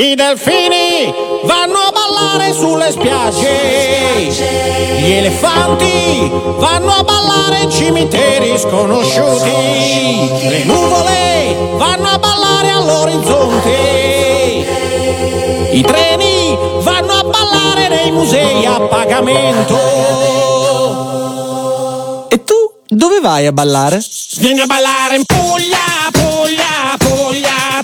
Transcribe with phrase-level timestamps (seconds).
[0.00, 1.12] I delfini
[1.42, 4.30] vanno a ballare sulle spiagge,
[5.00, 13.70] gli elefanti vanno a ballare in cimiteri sconosciuti, le nuvole vanno a ballare all'orizzonte,
[15.72, 19.76] i treni vanno a ballare nei musei a pagamento.
[22.28, 22.54] E tu
[22.86, 24.00] dove vai a ballare?
[24.36, 25.87] Vieni a ballare in Puglia,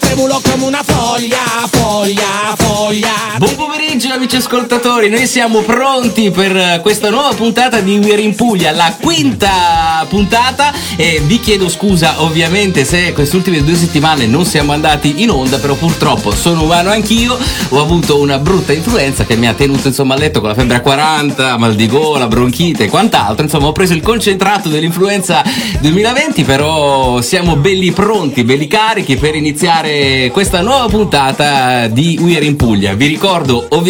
[0.05, 3.37] tremulo come una foglia, foglia, foglia.
[3.39, 8.35] Buon pomeriggio amici ascoltatori, noi siamo pronti per eh, questa nuova puntata di We're in
[8.35, 10.73] Puglia, la quinta puntata.
[10.97, 15.59] E vi chiedo scusa ovviamente se queste ultime due settimane non siamo andati in onda,
[15.59, 20.15] però purtroppo sono umano anch'io, ho avuto una brutta influenza che mi ha tenuto insomma
[20.15, 23.73] a letto con la febbre a 40, mal di gola, bronchite e quant'altro, insomma ho
[23.73, 25.41] preso il concentrato dell'influenza
[25.81, 32.57] 2020, però siamo belli pronti, belli carichi per iniziare questa nuova puntata di We're in
[32.57, 32.95] Puglia.
[32.95, 33.83] Vi ricordo ovviamente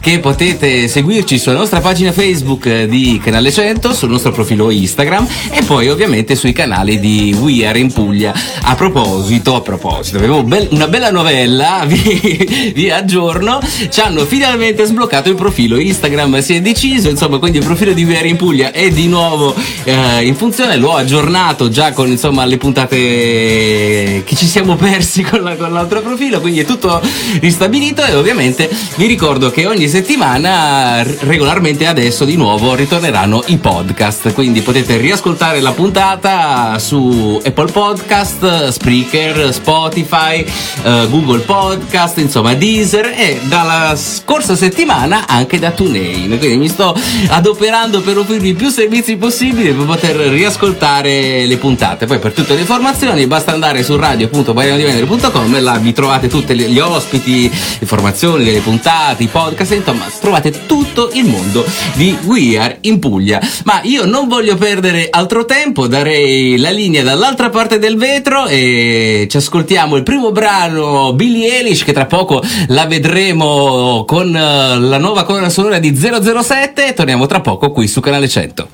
[0.00, 5.26] che potete seguirci sulla nostra pagina Facebook eh, di Canale 100, sul nostro profilo Instagram
[5.52, 8.34] e poi ovviamente sui canali di We Are in Puglia.
[8.62, 14.84] A proposito, a proposito, avevo bel- una bella novella, vi, vi aggiorno, ci hanno finalmente
[14.84, 18.36] sbloccato il profilo Instagram, si è deciso, insomma, quindi il profilo di We Are in
[18.36, 24.36] Puglia è di nuovo eh, in funzione, l'ho aggiornato già con insomma le puntate che
[24.36, 27.00] ci siamo persi con, la- con l'altro profilo, quindi è tutto
[27.40, 34.32] ristabilito e ovviamente vi ricordo che ogni settimana regolarmente adesso di nuovo ritorneranno i podcast,
[34.32, 40.46] quindi potete riascoltare la puntata su Apple Podcast, Spreaker, Spotify,
[40.84, 46.96] eh, Google Podcast, insomma Deezer e dalla scorsa settimana anche da TuneIn, quindi mi sto
[47.28, 52.06] adoperando per offrirvi più servizi possibili per poter riascoltare le puntate.
[52.06, 56.78] Poi per tutte le informazioni basta andare su radio.baianodivenere.com e là vi trovate tutti gli
[56.78, 62.78] ospiti, le informazioni delle puntate, i podcast, insomma trovate tutto il mondo di We Are
[62.82, 63.40] in Puglia.
[63.64, 69.26] Ma io non voglio perdere altro tempo, darei la linea dall'altra parte del vetro e
[69.28, 74.98] ci ascoltiamo il primo brano Billie Eilish che tra poco la vedremo con eh, la
[74.98, 78.68] nuova colonna sonora di 007 e torniamo tra poco qui su Canale 100.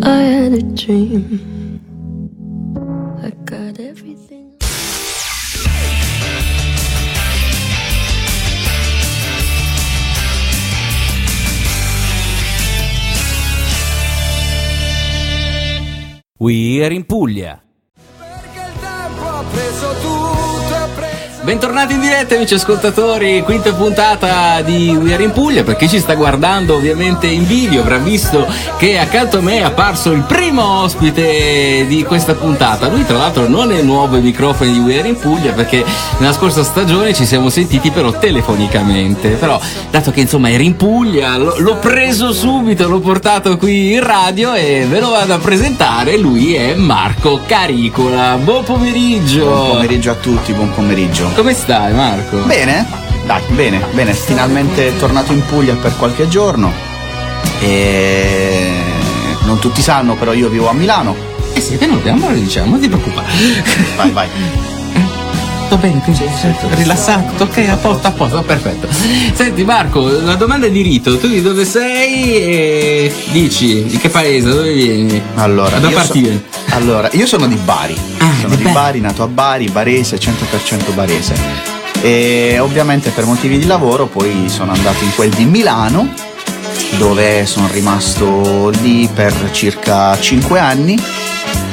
[0.00, 1.40] I had a dream.
[3.22, 3.32] I
[16.40, 17.67] We Are in Puglia.
[21.48, 25.98] Bentornati in diretta amici ascoltatori, quinta puntata di We Are in Puglia, per chi ci
[25.98, 30.82] sta guardando ovviamente in video avrà visto che accanto a me è apparso il primo
[30.82, 35.08] ospite di questa puntata, lui tra l'altro non è nuovo ai microfoni di We Are
[35.08, 35.82] in Puglia perché
[36.18, 39.58] nella scorsa stagione ci siamo sentiti però telefonicamente, però
[39.90, 44.52] dato che insomma era in Puglia l- l'ho preso subito, l'ho portato qui in radio
[44.52, 49.46] e ve lo vado a presentare, lui è Marco Caricola, buon pomeriggio!
[49.46, 51.36] Buon pomeriggio a tutti, buon pomeriggio.
[51.38, 52.38] Come stai Marco?
[52.38, 52.84] Bene?
[53.24, 54.12] Dai, bene, bene.
[54.12, 56.72] Finalmente tornato in Puglia per qualche giorno.
[57.60, 58.72] E
[59.44, 61.14] non tutti sanno, però io vivo a Milano.
[61.52, 63.28] Eh sì, venuti, allora diciamo, non ti preoccupare.
[63.94, 64.28] Vai, vai.
[65.68, 66.24] Tutto bene, quindi
[66.70, 68.88] rilassato, ok, a posto, a posto, perfetto.
[69.34, 74.08] Senti Marco, la domanda è di rito, tu di dove sei e dici di che
[74.08, 75.20] paese, dove vieni?
[75.34, 77.94] Allora, da parte so- allora, io sono di Bari.
[78.16, 78.74] Ah, sono di di Bari.
[78.74, 81.34] Bari, nato a Bari, barese, 100% barese.
[82.00, 86.14] E ovviamente per motivi di lavoro poi sono andato in quel di Milano,
[86.96, 90.98] dove sono rimasto lì per circa 5 anni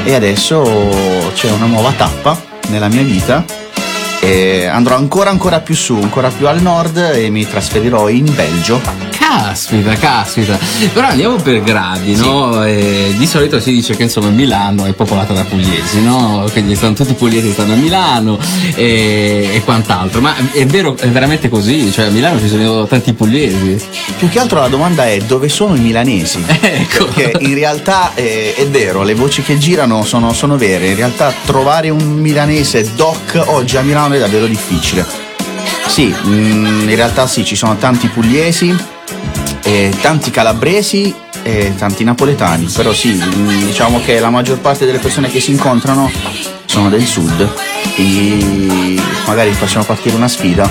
[0.04, 2.38] e adesso c'è una nuova tappa
[2.68, 3.64] nella mia vita
[4.68, 8.82] andrò ancora ancora più su, ancora più al nord e mi trasferirò in Belgio.
[9.18, 10.58] Caspita, caspita.
[10.94, 12.64] Però andiamo per gradi, no?
[12.64, 16.48] E di solito si dice che insomma Milano è popolata da pugliesi, no?
[16.52, 18.38] Quindi sono tutti pugliesi che stanno a Milano
[18.76, 20.22] e, e quant'altro.
[20.22, 21.92] Ma è vero, è veramente così?
[21.92, 23.84] Cioè a Milano ci sono tanti pugliesi.
[24.18, 26.44] Più che altro la domanda è dove sono i milanesi?
[26.76, 27.06] Ecco.
[27.06, 30.88] Perché in realtà eh, è vero, le voci che girano sono, sono vere.
[30.88, 34.55] In realtà trovare un milanese doc oggi a Milano è davvero difficile.
[35.88, 38.76] Sì, mm, in realtà sì, ci sono tanti pugliesi,
[39.64, 41.14] eh, tanti calabresi
[41.44, 45.52] e tanti napoletani, però sì, mm, diciamo che la maggior parte delle persone che si
[45.52, 46.12] incontrano
[46.66, 47.48] sono del sud,
[47.94, 50.68] quindi magari facciamo partire una sfida.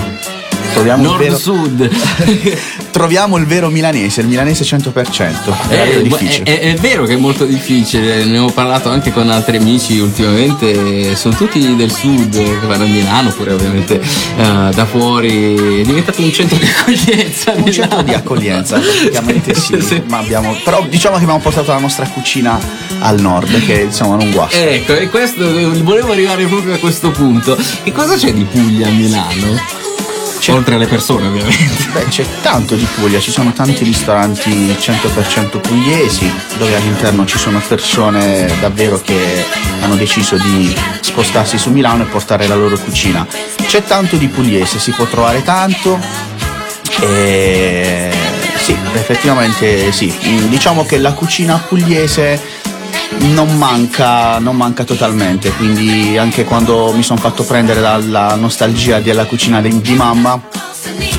[0.75, 1.89] Troviamo il, vero, Nord-Sud.
[2.91, 5.69] troviamo il vero milanese, il milanese 100%.
[5.69, 6.43] È, Eh, è, difficile.
[6.43, 11.15] è- è vero che è molto difficile, ne ho parlato anche con altri amici ultimamente,
[11.15, 16.21] sono tutti del sud che vanno a Milano, oppure ovviamente eh, da fuori, è diventato
[16.21, 17.53] un centro di accoglienza.
[17.55, 20.01] un centro di accoglienza, praticamente sì, Sì.
[20.07, 22.59] ma abbiamo, però diciamo che abbiamo portato la nostra cucina
[22.99, 24.57] al nord, che insomma non guasta.
[24.57, 25.43] Ecco, e questo
[25.83, 27.57] volevo arrivare proprio a questo punto.
[27.83, 29.84] Che cosa c'è di Puglia a Milano?
[30.49, 31.87] Oltre alle persone, ovviamente.
[31.91, 37.59] Beh, c'è tanto di Puglia, ci sono tanti ristoranti 100% pugliesi, dove all'interno ci sono
[37.67, 39.43] persone davvero che
[39.81, 43.25] hanno deciso di spostarsi su Milano e portare la loro cucina.
[43.65, 45.99] C'è tanto di pugliese, si può trovare tanto.
[47.01, 48.11] E
[48.61, 50.13] sì, effettivamente sì.
[50.47, 52.39] Diciamo che la cucina pugliese
[53.19, 59.25] non manca, non manca totalmente, quindi anche quando mi sono fatto prendere dalla nostalgia della
[59.25, 60.39] cucina di, di mamma,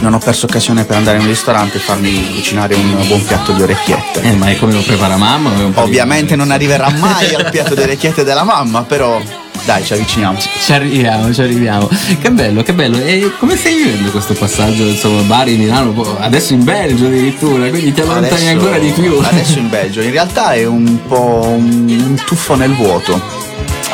[0.01, 3.53] non ho perso occasione per andare in un ristorante e farmi cucinare un buon piatto
[3.53, 4.21] di orecchiette.
[4.23, 5.51] Eh, ma è come lo prepara mamma?
[5.51, 9.21] di- Ovviamente non arriverà mai al piatto di orecchiette della mamma, però
[9.67, 10.39] dai, ci avviciniamo.
[10.39, 11.91] Ci arriviamo, ci arriviamo.
[12.21, 12.99] Che bello, che bello.
[12.99, 14.85] E come stai vivendo questo passaggio?
[14.85, 19.19] Insomma, Bari, Milano, adesso in Belgio addirittura, quindi ti allontani ancora di più.
[19.21, 23.21] Adesso in Belgio, in realtà è un po' un, un tuffo nel vuoto.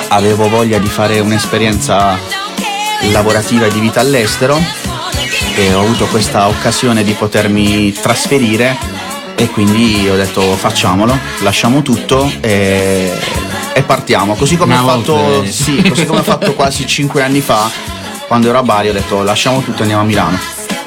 [0.08, 2.18] Avevo voglia di fare un'esperienza
[3.10, 4.60] lavorativa e di vita all'estero
[5.56, 8.76] e ho avuto questa occasione di potermi trasferire
[9.34, 13.10] e quindi ho detto facciamolo, lasciamo tutto e,
[13.74, 14.34] e partiamo.
[14.34, 15.50] Così come, ho fatto, eh.
[15.50, 17.70] sì, così come ho fatto quasi cinque anni fa
[18.26, 20.38] quando ero a Bari ho detto lasciamo tutto e andiamo a Milano.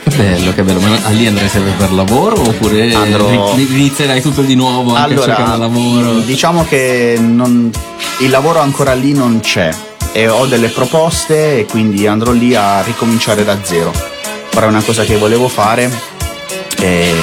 [0.04, 0.80] Che bello, che bello.
[0.80, 6.20] Ma lì andrai sempre per lavoro oppure Andrò- inizierai tutto di nuovo anche cercando lavoro?
[6.20, 7.72] diciamo che non-
[8.20, 9.74] il lavoro ancora lì non c'è
[10.12, 13.92] e ho delle proposte e quindi andrò lì a ricominciare da zero.
[14.50, 15.92] Però è una cosa che volevo fare
[16.80, 17.14] e,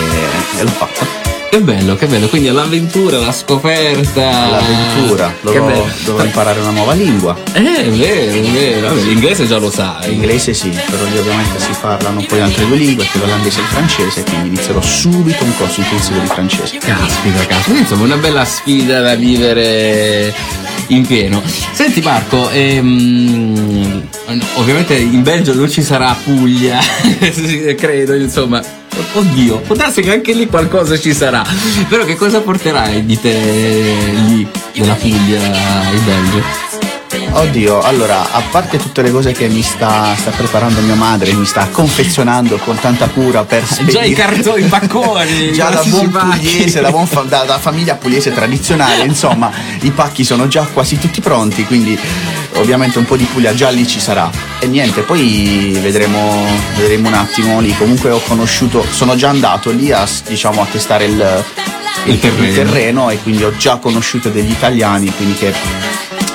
[0.59, 1.22] e l'ho fatta.
[1.53, 2.29] Che bello, che bello.
[2.29, 4.23] Quindi l'avventura, la scoperta.
[4.23, 5.87] L'avventura, Che dovrò, bello.
[6.03, 7.37] dovrò imparare una nuova lingua.
[7.53, 8.89] Eh, è vero, è vero.
[8.89, 10.09] Vabbè, l'inglese già lo sai.
[10.13, 13.69] L'inglese sì, però lì ovviamente si parlano poi altre due lingue, che l'olandese e il
[13.69, 16.79] francese, quindi inizierò subito un corso intensivo di francese.
[16.79, 20.33] Caspita, caspita, insomma una bella sfida da vivere
[20.87, 21.43] in pieno.
[21.73, 24.09] Senti Marco, ehm,
[24.55, 26.79] ovviamente in Belgio non ci sarà Puglia,
[27.77, 28.81] credo, insomma.
[29.15, 31.45] Oddio, può darsi che anche lì qualcosa ci sarà.
[31.89, 35.41] Però che cosa porterai di te lì, della Puglia
[35.93, 36.62] in Belgio?
[37.35, 41.47] Oddio, allora, a parte tutte le cose che mi sta, sta preparando mia madre, mi
[41.47, 43.93] sta confezionando con tanta cura per spedire.
[43.99, 47.59] Già i cartoni, i pacconi, Già da classici buon pugliese, da, buon fa- da- da
[47.59, 49.51] famiglia pugliese tradizionale, insomma,
[49.81, 51.99] i pacchi sono già quasi tutti pronti, quindi
[52.57, 54.31] ovviamente un po' di Puglia già lì ci sarà.
[54.59, 56.47] E niente, poi vedremo,
[56.77, 57.75] vedremo un attimo lì.
[57.77, 61.45] Comunque ho conosciuto, sono già andato lì a, diciamo, a testare il,
[62.05, 62.53] Il terreno.
[62.53, 65.53] terreno e quindi ho già conosciuto degli italiani, quindi che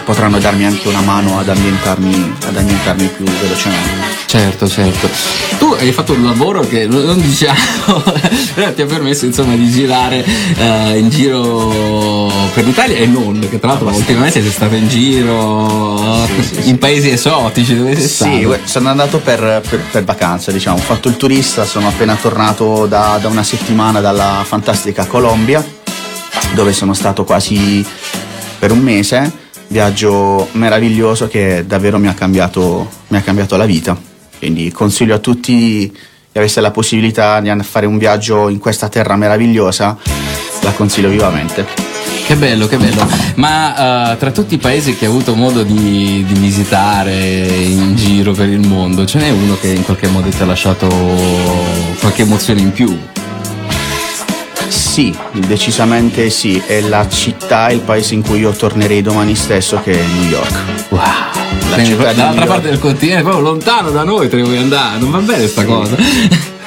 [0.07, 4.15] potranno darmi anche una mano ad ambientarmi, ad ambientarmi più velocemente.
[4.25, 5.09] Certo, certo.
[5.59, 7.57] Tu hai fatto un lavoro che non diciamo,
[8.55, 10.23] però ti ha permesso insomma di girare
[10.57, 16.25] eh, in giro per l'Italia e non, che tra l'altro ultimamente sei stato in giro
[16.25, 16.69] Sì, sì, sì.
[16.69, 18.31] in paesi esotici, dove sei stato?
[18.31, 20.77] Sì, sono andato per, per- per vacanza, diciamo.
[20.77, 25.61] Ho fatto il turista, sono appena tornato da, da una settimana dalla fantastica Colombia,
[26.53, 27.85] dove sono stato quasi
[28.57, 29.45] per un mese.
[29.67, 33.97] Viaggio meraviglioso che davvero mi ha cambiato, mi ha cambiato la vita.
[34.37, 39.15] Quindi consiglio a tutti che avesse la possibilità di fare un viaggio in questa terra
[39.15, 39.97] meravigliosa,
[40.61, 41.65] la consiglio vivamente.
[42.27, 43.07] Che bello, che bello.
[43.35, 48.33] Ma eh, tra tutti i paesi che hai avuto modo di, di visitare in giro
[48.33, 50.87] per il mondo, ce n'è uno che in qualche modo ti ha lasciato
[51.99, 52.95] qualche emozione in più?
[54.97, 59.91] Sì, decisamente sì, è la città, il paese in cui io tornerei domani stesso che
[59.91, 60.53] è New York.
[60.89, 61.01] Wow.
[61.69, 64.97] La Quindi, città dall'altra parte del continente, proprio lontano da noi te ne vuoi andare,
[64.97, 65.95] non va bene sta cosa.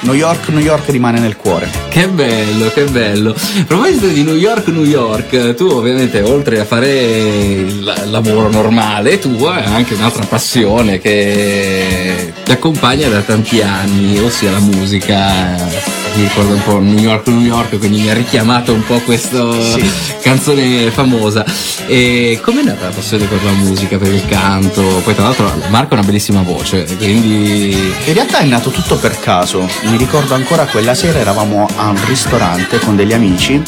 [0.03, 1.69] New York, New York rimane nel cuore.
[1.89, 3.31] Che bello, che bello.
[3.31, 9.19] A proposito di New York, New York, tu ovviamente oltre a fare il lavoro normale,
[9.19, 16.00] tu hai anche un'altra passione che ti accompagna da tanti anni, ossia la musica.
[16.15, 19.47] Mi ricorda un po' New York, New York, quindi mi ha richiamato un po' questa
[20.21, 21.45] canzone famosa.
[21.85, 24.81] E com'è nata la passione per la musica, per il canto?
[25.03, 27.71] Poi tra l'altro Marco ha una bellissima voce, quindi
[28.05, 29.67] In realtà è nato tutto per caso.
[29.83, 33.61] Mi ricordo ancora quella sera eravamo a un ristorante con degli amici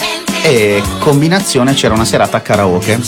[0.44, 3.00] e combinazione c'era una serata a karaoke.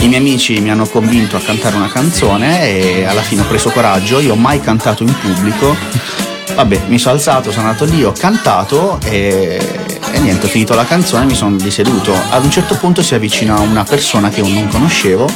[0.00, 3.70] I miei amici mi hanno convinto a cantare una canzone e alla fine ho preso
[3.70, 6.27] coraggio, io ho mai cantato in pubblico.
[6.54, 9.60] Vabbè, mi sono alzato, sono andato lì, ho cantato e,
[10.12, 12.12] e niente, ho finito la canzone mi sono riseduto.
[12.30, 15.28] Ad un certo punto si avvicina una persona che io non conoscevo,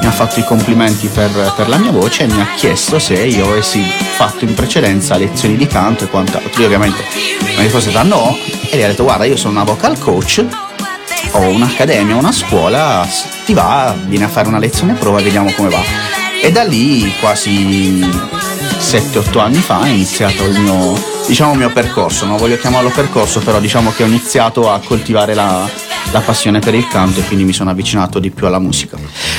[0.00, 3.14] mi ha fatto i complimenti per, per la mia voce e mi ha chiesto se
[3.14, 6.60] io avessi fatto in precedenza lezioni di canto e quant'altro.
[6.60, 7.02] Io ovviamente
[7.56, 8.36] mi risposto da no
[8.68, 10.44] e gli ha detto guarda io sono una vocal coach
[11.32, 13.06] ho un'accademia, una scuola,
[13.44, 15.80] ti va, vieni a fare una lezione prova e vediamo come va.
[16.42, 18.08] E da lì quasi
[18.78, 20.94] 7-8 anni fa è iniziato il mio,
[21.26, 25.68] diciamo, mio percorso, non voglio chiamarlo percorso, però diciamo che ho iniziato a coltivare la,
[26.12, 28.96] la passione per il canto e quindi mi sono avvicinato di più alla musica.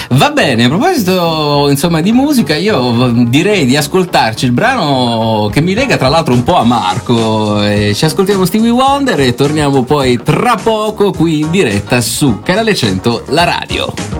[0.09, 5.73] Va bene, a proposito insomma di musica, io direi di ascoltarci il brano che mi
[5.73, 7.61] lega tra l'altro un po' a Marco.
[7.63, 12.75] E ci ascoltiamo Stevie Wonder e torniamo poi tra poco qui in diretta su Canale
[12.75, 14.16] 100, la radio.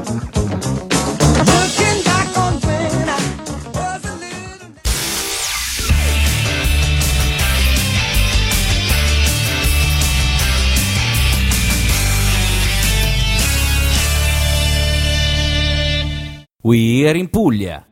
[16.67, 17.85] We are in Puglia.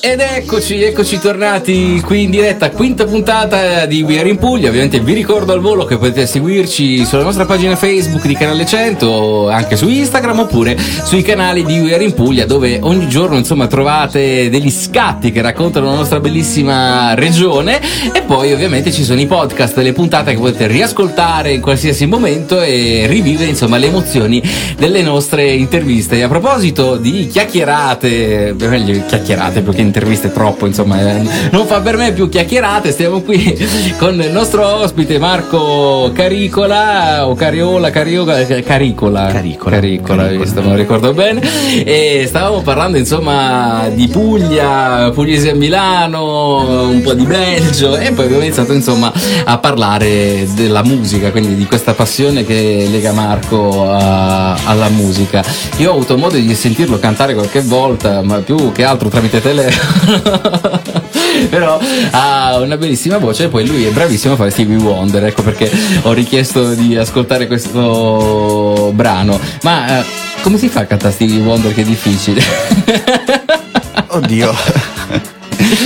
[0.00, 4.68] Ed eccoci, eccoci tornati qui in diretta, quinta puntata di We Are in Puglia.
[4.68, 9.50] Ovviamente vi ricordo al volo che potete seguirci sulla nostra pagina Facebook di Canale 100,
[9.50, 13.66] anche su Instagram oppure sui canali di We Are in Puglia, dove ogni giorno insomma
[13.66, 17.80] trovate degli scatti che raccontano la nostra bellissima regione.
[18.12, 22.60] E poi ovviamente ci sono i podcast delle puntate che potete riascoltare in qualsiasi momento
[22.60, 24.42] e rivivere insomma le emozioni
[24.78, 26.16] delle nostre interviste.
[26.16, 31.66] E a proposito di chiacchierate, beh, meglio chiacchierate più che interviste troppo, insomma, eh, non
[31.66, 33.56] fa per me più chiacchierate, stiamo qui
[33.98, 39.26] con il nostro ospite Marco Caricola o Cariola, Cariola, eh, Caricola.
[39.32, 39.76] Caricola.
[39.76, 40.26] Caricola, Caricola.
[40.28, 41.40] visto, lo ricordo bene.
[41.84, 48.26] E stavamo parlando insomma di Puglia, Pugliese a Milano, un po' di Belgio e poi
[48.26, 49.10] abbiamo iniziato insomma
[49.44, 55.42] a parlare della musica, quindi di questa passione che lega Marco a- alla musica.
[55.78, 60.80] Io ho avuto modo di sentirlo cantare qualche volta, ma più che altro tramite telefono.
[61.48, 61.78] Però
[62.10, 65.70] ha una bellissima voce e poi lui è bravissimo a fare Stevie Wonder, ecco perché
[66.02, 69.38] ho richiesto di ascoltare questo brano.
[69.62, 70.04] Ma eh,
[70.42, 72.42] come si fa a cantare Stevie Wonder che è difficile?
[74.08, 74.54] Oddio.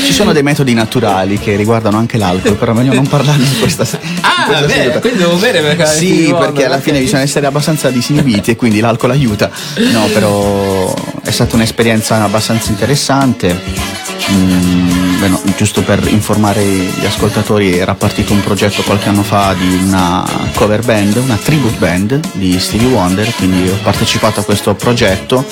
[0.05, 3.83] Ci sono dei metodi naturali che riguardano anche l'alcol, però meglio non parlarne in questa,
[4.01, 5.01] in Ah, questa seduta.
[5.01, 8.57] quindi devo bere per cantare Stevie Sì, perché alla fine bisogna essere abbastanza disinibiti e
[8.57, 9.51] quindi l'alcol aiuta.
[9.91, 13.59] No, però è stata un'esperienza abbastanza interessante.
[14.31, 19.55] Mm, beh, no, giusto per informare gli ascoltatori, era partito un progetto qualche anno fa
[19.55, 20.25] di una
[20.55, 25.45] cover band, una tribute band di Stevie Wonder, quindi ho partecipato a questo progetto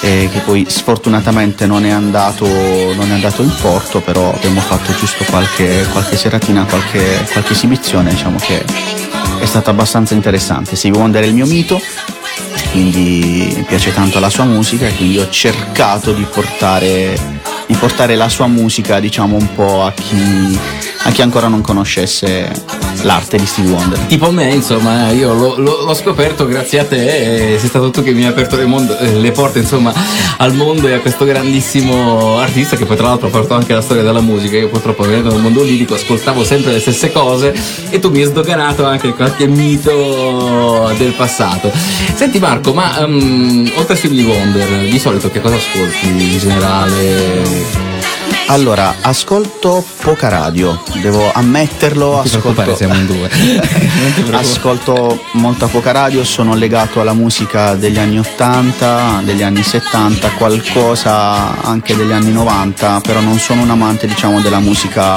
[0.00, 4.94] eh, che poi sfortunatamente non è andato, non è andato in porto, però abbiamo fatto
[4.94, 8.64] giusto qualche, qualche seratina, qualche, qualche esibizione, diciamo che
[9.40, 10.76] è stata abbastanza interessante.
[10.76, 11.80] Stevie Wonder è il mio mito,
[12.70, 17.18] quindi mi piace tanto la sua musica e quindi ho cercato di portare,
[17.66, 20.58] di portare la sua musica diciamo un po' a chi,
[21.02, 22.50] a chi ancora non conoscesse
[23.02, 23.98] l'arte di Stevie Wonder.
[24.00, 28.12] Tipo me, insomma, io l'ho, l'ho- l'ho scoperto grazie a te, sei stato tu che
[28.12, 29.92] mi hai aperto le, mondo- eh, le porte, insomma,
[30.36, 33.80] al mondo e a questo grandissimo artista che poi tra l'altro ha portato anche la
[33.80, 34.56] storia della musica.
[34.58, 37.54] Io purtroppo venendo dal mondo lirico ascoltavo sempre le stesse cose
[37.88, 41.72] e tu mi hai sdoganato anche qualche mito del passato.
[42.14, 47.89] Senti Marco, ma ehm, oltre a Stevie Wonder, di solito che cosa ascolti in generale?
[48.50, 53.30] Allora, ascolto poca radio, devo ammetterlo, Non ti ascolto, siamo in due.
[54.36, 61.62] Ascolto molta poca radio, sono legato alla musica degli anni 80, degli anni 70, qualcosa
[61.62, 65.16] anche degli anni 90, però non sono un amante diciamo della musica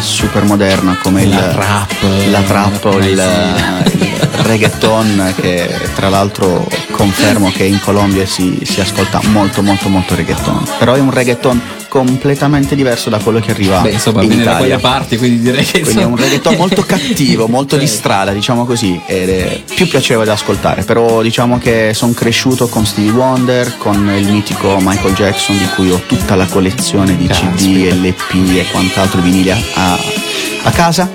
[0.00, 1.92] super moderna come La il trap.
[2.30, 3.96] la trap o Eh, il, sì.
[3.98, 10.16] il reggaeton che tra l'altro confermo che in Colombia si, si ascolta molto molto molto
[10.16, 11.62] reggaeton, però è un reggaeton
[11.92, 14.76] completamente diverso da quello che arriva Beh, insomma, in viene da Italia.
[14.78, 18.32] quelle parti, quindi direi che Quindi è un insomma- reggaeton molto cattivo, molto di strada,
[18.32, 20.84] diciamo così, ed è più piacevole da ascoltare.
[20.84, 25.90] Però diciamo che sono cresciuto con Stevie Wonder, con il mitico Michael Jackson, di cui
[25.90, 29.98] ho tutta la collezione di CD, LP e quant'altro vinili a, a-
[30.62, 31.10] a casa.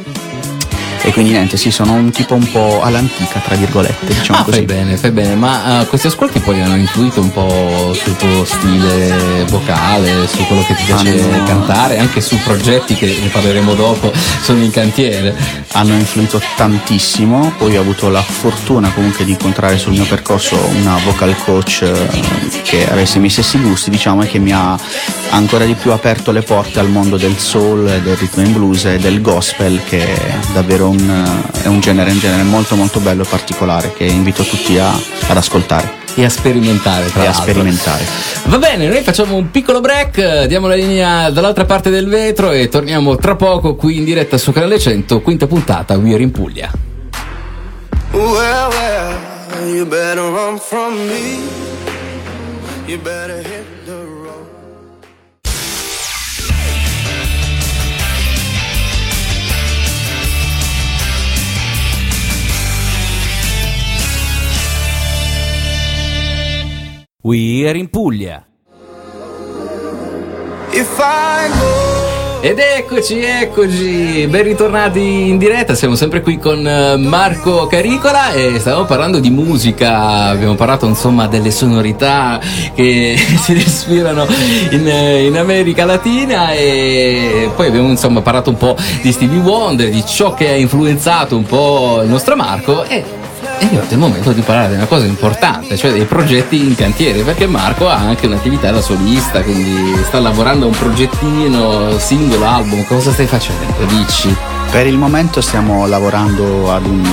[1.04, 4.58] E quindi niente, sì, sono un tipo un po' all'antica, tra virgolette, diciamo Ah, così.
[4.58, 8.44] fai bene, fai bene, ma eh, questi ascolti poi hanno influito un po' sul tuo
[8.44, 13.74] stile vocale, su quello che ti piace Hanno- cantare, anche su progetti che ne parleremo
[13.74, 14.12] dopo,
[14.42, 15.34] sono in cantiere.
[15.74, 20.98] hanno influito tantissimo, poi ho avuto la fortuna comunque di incontrare sul mio percorso una
[21.06, 24.78] vocal coach eh, che avesse i miei stessi gusti, diciamo, e che mi ha
[25.30, 28.98] ancora di più aperto le porte al mondo del soul, del rhythm and blues e
[28.98, 33.24] del gospel, che è davvero un, eh, è un genere, un genere molto molto bello
[33.24, 34.92] e particolare che invito tutti a-
[35.28, 37.44] ad ascoltare E a sperimentare, tra e a l'altro.
[37.44, 38.04] sperimentare.
[38.46, 42.52] Va bene, noi facciamo un piccolo break, eh, diamo la linea dall'altra parte del vetro
[42.52, 46.32] e torniamo tra poco qui in diretta su Canale 100, quinta puntata, We Are in
[46.32, 46.72] Puglia.
[48.12, 51.40] Well, well, you better run from me.
[52.88, 53.66] You better hit
[67.28, 68.42] We Are in Puglia.
[70.72, 71.98] If I go.
[72.40, 78.60] Ed eccoci, eccoci, ben ritornati in diretta, siamo sempre qui con eh, Marco Caricola e
[78.60, 82.40] stavamo parlando di musica, abbiamo parlato insomma delle sonorità
[82.74, 84.26] che si respirano
[84.70, 89.90] in, eh, in America Latina e poi abbiamo insomma parlato un po' di Stevie Wonder,
[89.90, 93.17] di ciò che ha influenzato un po' il nostro Marco e
[93.58, 97.24] è arrivato il momento di parlare di una cosa importante, cioè dei progetti in cantiere,
[97.24, 102.86] perché Marco ha anche un'attività da solista, quindi sta lavorando a un progettino, singolo, album,
[102.86, 103.74] cosa stai facendo?
[103.88, 104.36] Dici?
[104.70, 107.04] Per il momento stiamo lavorando ad un,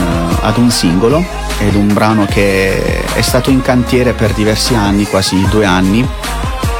[0.41, 1.25] ad un singolo
[1.59, 6.07] ed un brano che è stato in cantiere per diversi anni, quasi due anni.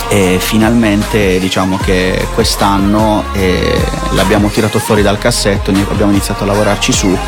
[0.09, 3.81] E finalmente diciamo che quest'anno eh,
[4.13, 7.19] l'abbiamo tirato fuori dal cassetto, abbiamo iniziato a lavorarci su.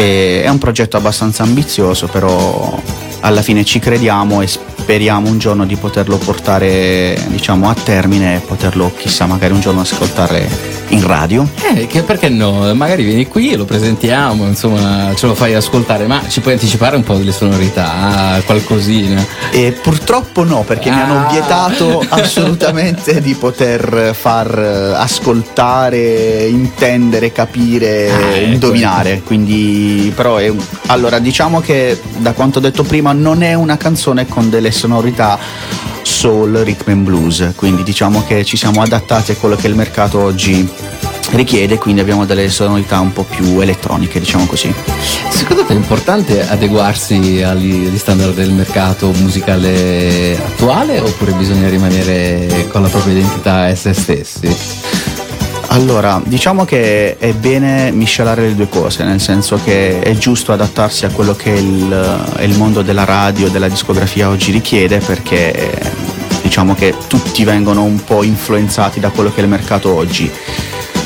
[0.00, 2.80] E è un progetto abbastanza ambizioso, però
[3.20, 8.38] alla fine ci crediamo e speriamo un giorno di poterlo portare diciamo, a termine e
[8.38, 10.48] poterlo chissà magari un giorno ascoltare
[10.90, 11.48] in radio.
[11.74, 12.72] Eh, che perché no?
[12.74, 16.96] Magari vieni qui e lo presentiamo, insomma, ce lo fai ascoltare, ma ci puoi anticipare
[16.96, 19.24] un po' delle sonorità, qualcosina?
[19.52, 21.30] E purtroppo no, perché mi hanno Ah.
[21.30, 29.22] vietato assolutamente di poter far eh, ascoltare, intendere, capire, Ah, ecco, indovinare.
[29.24, 34.26] Quindi, però, è un- allora diciamo che da quanto detto prima, non è una canzone
[34.26, 35.38] con delle sonorità
[36.02, 37.52] soul, rhythm and blues.
[37.56, 40.68] Quindi diciamo che ci siamo adattati a quello che il mercato oggi
[41.30, 44.72] richiede, quindi abbiamo delle sonorità un po' più elettroniche, diciamo così.
[45.28, 52.66] Secondo te è importante adeguarsi agli, agli standard del mercato musicale attuale oppure bisogna rimanere
[52.70, 55.19] con la propria identità e se stessi?
[55.72, 61.04] Allora, diciamo che è bene miscelare le due cose, nel senso che è giusto adattarsi
[61.04, 65.70] a quello che il, il mondo della radio e della discografia oggi richiede perché
[66.42, 70.28] diciamo che tutti vengono un po' influenzati da quello che è il mercato oggi.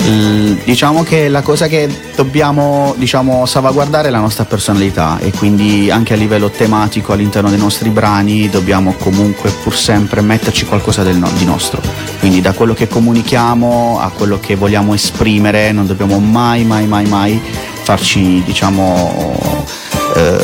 [0.07, 5.91] L- diciamo che la cosa che dobbiamo diciamo, salvaguardare è la nostra personalità e quindi
[5.91, 11.31] anche a livello tematico all'interno dei nostri brani dobbiamo comunque pur sempre metterci qualcosa no-
[11.39, 11.81] di nostro.
[12.19, 17.07] Quindi da quello che comunichiamo a quello che vogliamo esprimere non dobbiamo mai mai mai
[17.07, 17.41] mai
[17.83, 19.37] farci diciamo
[20.17, 20.39] eh,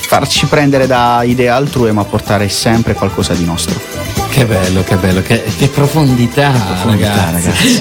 [0.00, 3.89] farci prendere da idee altrui ma portare sempre qualcosa di nostro.
[4.30, 7.80] Che bello, che bello, che, che profondità, Profondità, ragazzi.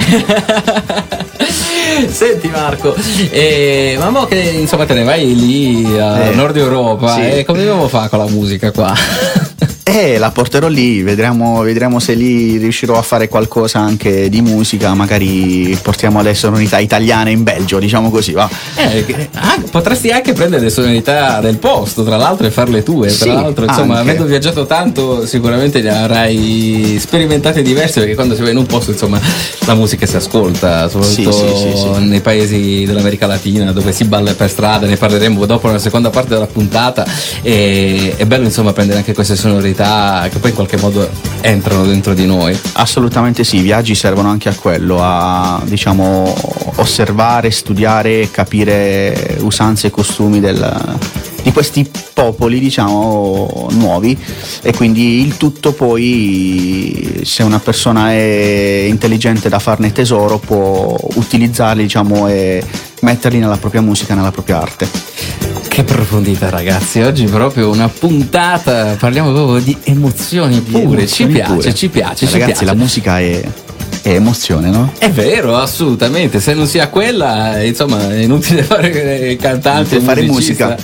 [2.11, 2.95] Senti Marco,
[3.29, 7.21] eh, ma mo che insomma te ne vai lì a Eh, Nord Europa, sì.
[7.21, 8.93] e come dobbiamo fare con la musica qua?
[9.91, 14.93] Eh, la porterò lì, vedremo, vedremo se lì riuscirò a fare qualcosa anche di musica,
[14.93, 18.47] magari portiamo le sonorità italiane in Belgio, diciamo così, va.
[18.75, 23.07] Eh, che- ah, potresti anche prendere le sonorità del posto, tra l'altro, e farle tue.
[23.07, 24.11] Tra Sì, l'altro, insomma, anche.
[24.11, 28.91] avendo viaggiato tanto, sicuramente ne avrai sperimentate diverse, perché quando si va in un posto,
[28.91, 29.19] insomma,
[29.65, 32.05] la musica si ascolta, soprattutto sì, sì.
[32.05, 36.29] nei paesi dell'America Latina, dove si balla per strada, ne parleremo dopo nella seconda parte
[36.29, 37.07] della puntata.
[37.41, 39.77] E è bello, insomma, prendere anche queste sonorità
[40.29, 41.09] che poi in qualche modo
[41.41, 42.57] entrano dentro di noi.
[42.73, 46.35] Assolutamente sì, i viaggi servono anche a quello, a diciamo
[46.75, 50.97] osservare, studiare, capire usanze e costumi del,
[51.43, 54.17] di questi popoli diciamo nuovi
[54.61, 61.83] e quindi il tutto poi se una persona è intelligente da farne tesoro può utilizzarli
[61.83, 62.63] diciamo e
[63.01, 65.48] metterli nella propria musica, nella propria arte.
[65.79, 71.53] Che profondità ragazzi, oggi proprio una puntata, parliamo proprio di emozioni pure, ci Emozioni piace,
[71.53, 71.73] pure.
[71.73, 72.65] ci piace, ci Ragazzi piace.
[72.65, 73.41] la musica è,
[74.01, 74.93] è emozione no?
[74.97, 76.39] È vero, assolutamente.
[76.39, 80.77] Se non si ha quella, insomma, è inutile fare cantante Inutile fare musica.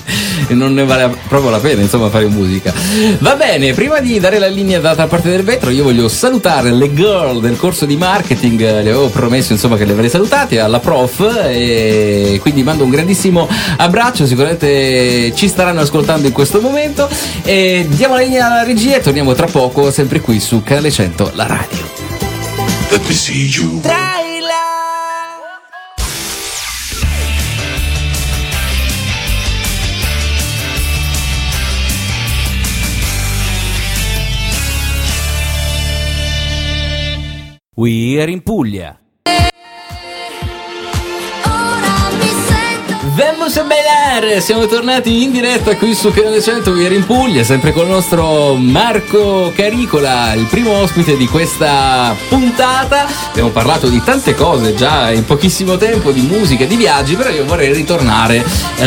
[0.48, 2.74] E non ne vale proprio la pena, insomma, fare musica.
[3.20, 6.94] Va bene, prima di dare la linea data parte del vetro, io voglio salutare le
[6.94, 8.60] girl del corso di marketing.
[8.60, 11.20] Le avevo promesso, insomma, che le avrei salutate alla prof.
[11.48, 13.48] E quindi mando un grandissimo
[13.78, 14.26] abbraccio.
[14.26, 17.10] Sicuramente ci staranno ascoltando in questo momento.
[17.44, 21.32] E diamo la linea alla regia e torniamo tra poco, sempre qui su Canale 100,
[21.34, 21.95] la radio.
[22.92, 23.82] Let me see you.
[37.78, 38.98] We are in Puglia.
[43.16, 44.42] Vamos a bailar!
[44.42, 47.92] Siamo tornati in diretta qui su Canale 100, We are in Puglia, sempre con il
[47.92, 53.08] nostro Marco Caricola, il primo ospite di questa puntata.
[53.30, 57.46] Abbiamo parlato di tante cose già in pochissimo tempo, di musica, di viaggi, però io
[57.46, 58.44] vorrei ritornare
[58.80, 58.86] eh,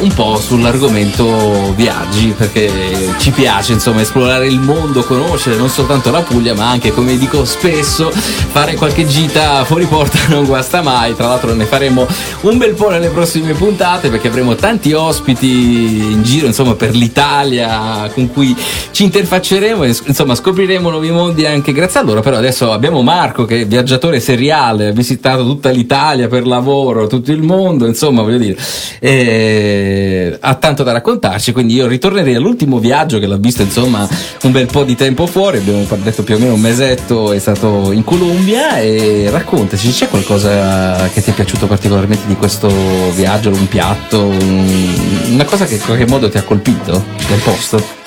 [0.00, 6.22] un po' sull'argomento viaggi, perché ci piace insomma esplorare il mondo, conoscere non soltanto la
[6.22, 11.14] Puglia, ma anche, come dico spesso, fare qualche gita fuori porta non guasta mai.
[11.14, 12.04] Tra l'altro ne faremo
[12.40, 13.58] un bel po' nelle prossime
[14.08, 18.56] perché avremo tanti ospiti in giro insomma per l'Italia con cui
[18.90, 22.22] ci interfacceremo e insomma scopriremo nuovi mondi anche grazie a loro.
[22.22, 27.32] Però adesso abbiamo Marco che è viaggiatore seriale ha visitato tutta l'Italia per lavoro tutto
[27.32, 28.56] il mondo insomma voglio dire
[28.98, 34.08] eh, ha tanto da raccontarci quindi io ritornerei all'ultimo viaggio che l'ha visto insomma
[34.42, 35.58] un bel po' di tempo fuori.
[35.58, 41.10] Abbiamo detto più o meno un mesetto è stato in Colombia e raccontaci c'è qualcosa
[41.12, 42.68] che ti è piaciuto particolarmente di questo
[43.14, 47.98] viaggio un piatto un- una cosa che in qualche modo ti ha colpito del posto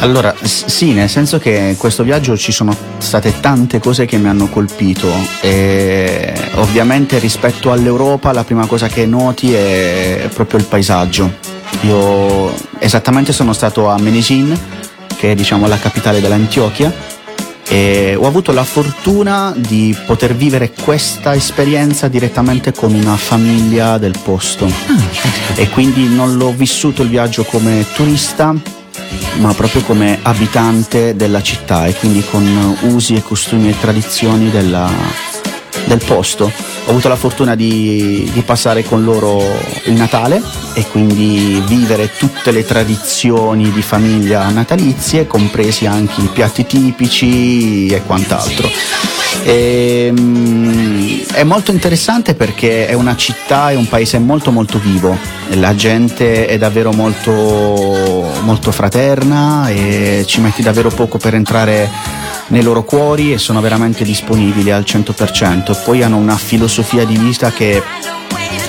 [0.00, 4.26] Allora, sì, nel senso che in questo viaggio ci sono state tante cose che mi
[4.28, 11.32] hanno colpito e ovviamente rispetto all'Europa la prima cosa che noti è proprio il paesaggio.
[11.82, 14.58] Io esattamente sono stato a Medellin,
[15.16, 16.92] che è diciamo la capitale dell'Antiochia,
[17.72, 24.14] e ho avuto la fortuna di poter vivere questa esperienza direttamente con una famiglia del
[24.22, 24.70] posto.
[25.54, 28.54] E quindi non l'ho vissuto il viaggio come turista
[29.38, 35.31] ma proprio come abitante della città e quindi con usi e costumi e tradizioni della-
[35.84, 36.50] del posto.
[36.86, 39.42] Ho avuto la fortuna di, di passare con loro
[39.84, 40.42] il Natale
[40.74, 48.02] e quindi vivere tutte le tradizioni di famiglia natalizie, compresi anche i piatti tipici e
[48.02, 48.68] quant'altro.
[49.44, 55.16] E, mm, è molto interessante perché è una città e un paese molto molto vivo,
[55.54, 61.90] la gente è davvero molto, molto fraterna e ci metti davvero poco per entrare
[62.52, 65.82] nei loro cuori e sono veramente disponibili al 100%.
[65.84, 67.82] Poi hanno una filosofia di vita che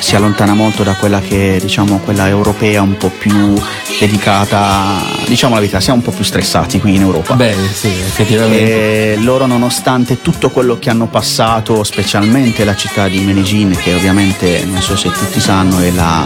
[0.04, 3.54] si allontana molto da quella che diciamo quella europea un po' più
[4.00, 7.36] dedicata diciamo la verità siamo un po' più stressati qui in Europa.
[7.36, 9.14] Beh sì effettivamente.
[9.14, 14.66] E loro nonostante tutto quello che hanno passato specialmente la città di Medellin che ovviamente
[14.66, 16.26] non so se tutti sanno è la,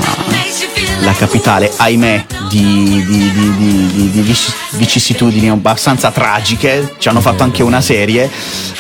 [1.02, 7.22] la capitale ahimè di, di- di- di- di- di vici- vicissitudini abbastanza tragiche ci hanno
[7.22, 8.30] fatto anche una serie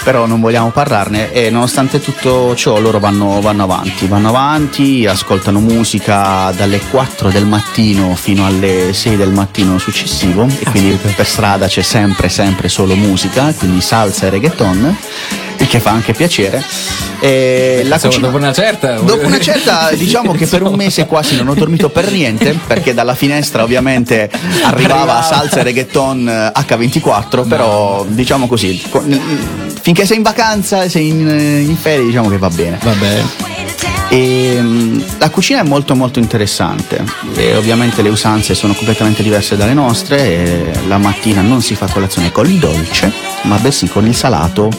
[0.04, 5.60] però non vogliamo parlarne e nonostante tutto ciò loro vanno, vanno avanti vanno avanti ascoltano
[5.60, 10.48] musica dalle 4 del mattino fino alle 6 del mattino successivo.
[10.60, 14.98] E quindi per strada c'è sempre sempre solo musica quindi salsa e reggaeton
[15.60, 16.64] il che fa anche piacere.
[17.20, 21.06] E la Insomma, cucina- dopo una certa Dopo una certa, diciamo che per un mese
[21.08, 24.30] quasi non ho dormito per niente, perché dalla finestra ovviamente
[24.64, 25.22] arrivava Arrivava.
[25.24, 29.04] salsa e reggaeton eh, H24, però diciamo così, co-
[29.82, 31.28] finché sei in vacanza sei in,
[31.68, 32.78] in ferie diciamo che va bene.
[32.84, 33.24] vabbè
[34.10, 37.04] E, mm, la cucina è molto molto interessante
[37.36, 42.32] e ovviamente le usanze sono completamente diverse dalle nostre la mattina non si fa colazione
[42.32, 43.12] con il dolce
[43.44, 44.70] ma bensì con il salato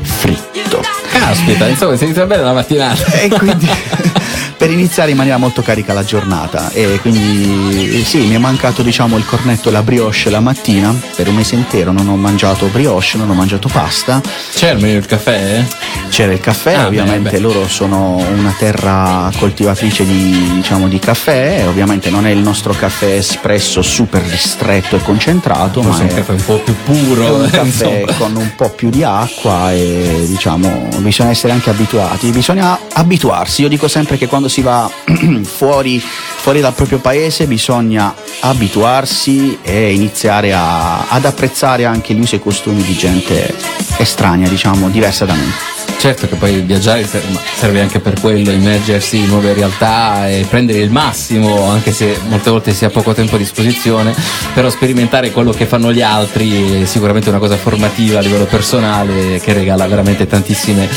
[0.00, 0.82] fritto.
[1.12, 3.68] caspita insomma si inizia bene la mattinata E quindi
[4.58, 9.16] per iniziare in maniera molto carica la giornata e quindi sì mi è mancato diciamo
[9.16, 13.16] il cornetto e la brioche la mattina per un mese intero non ho mangiato brioche
[13.16, 14.20] non ho mangiato pasta
[14.62, 15.58] almeno il caffè?
[15.60, 16.08] eh?
[16.10, 17.38] c'era il caffè, Ah, ovviamente beh, beh.
[17.38, 23.14] loro sono una terra coltivatrice di, diciamo, di caffè, ovviamente non è il nostro caffè
[23.16, 27.34] espresso super ristretto e concentrato, Forse ma un è caffè un po' più puro.
[27.36, 28.12] un caffè insomma.
[28.14, 33.62] con un po' più di acqua e diciamo bisogna essere anche abituati, bisogna abituarsi.
[33.62, 34.90] Io dico sempre che quando si va
[35.42, 42.36] fuori, fuori dal proprio paese bisogna abituarsi e iniziare a- ad apprezzare anche gli usi
[42.36, 43.54] e costumi di gente
[43.98, 45.52] estranea, diciamo, diversa da noi.
[45.98, 50.90] Certo che poi viaggiare serve anche per quello, immergersi in nuove realtà e prendere il
[50.90, 54.14] massimo, anche se molte volte si ha poco tempo a disposizione,
[54.54, 59.40] però sperimentare quello che fanno gli altri è sicuramente una cosa formativa a livello personale
[59.40, 60.88] che regala veramente tantissime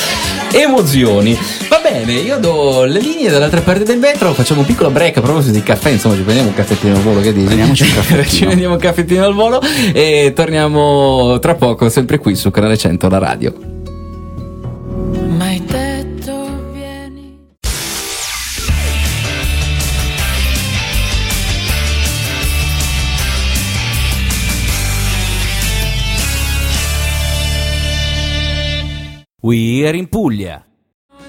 [0.51, 1.35] emozioni.
[1.67, 5.21] Va bene, io do le linee dall'altra parte del vetro, facciamo un piccolo break a
[5.21, 7.45] proposito di caffè, insomma ci prendiamo un caffettino al volo, che dici?
[7.47, 8.23] Prendiamoci un caffettino.
[8.29, 9.59] ci prendiamo un caffettino al volo
[9.93, 13.70] e torniamo tra poco sempre qui su Canale 100 la radio.
[29.43, 30.63] We are in Puglia.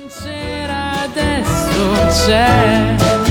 [0.07, 3.22] C'era adesso c'è.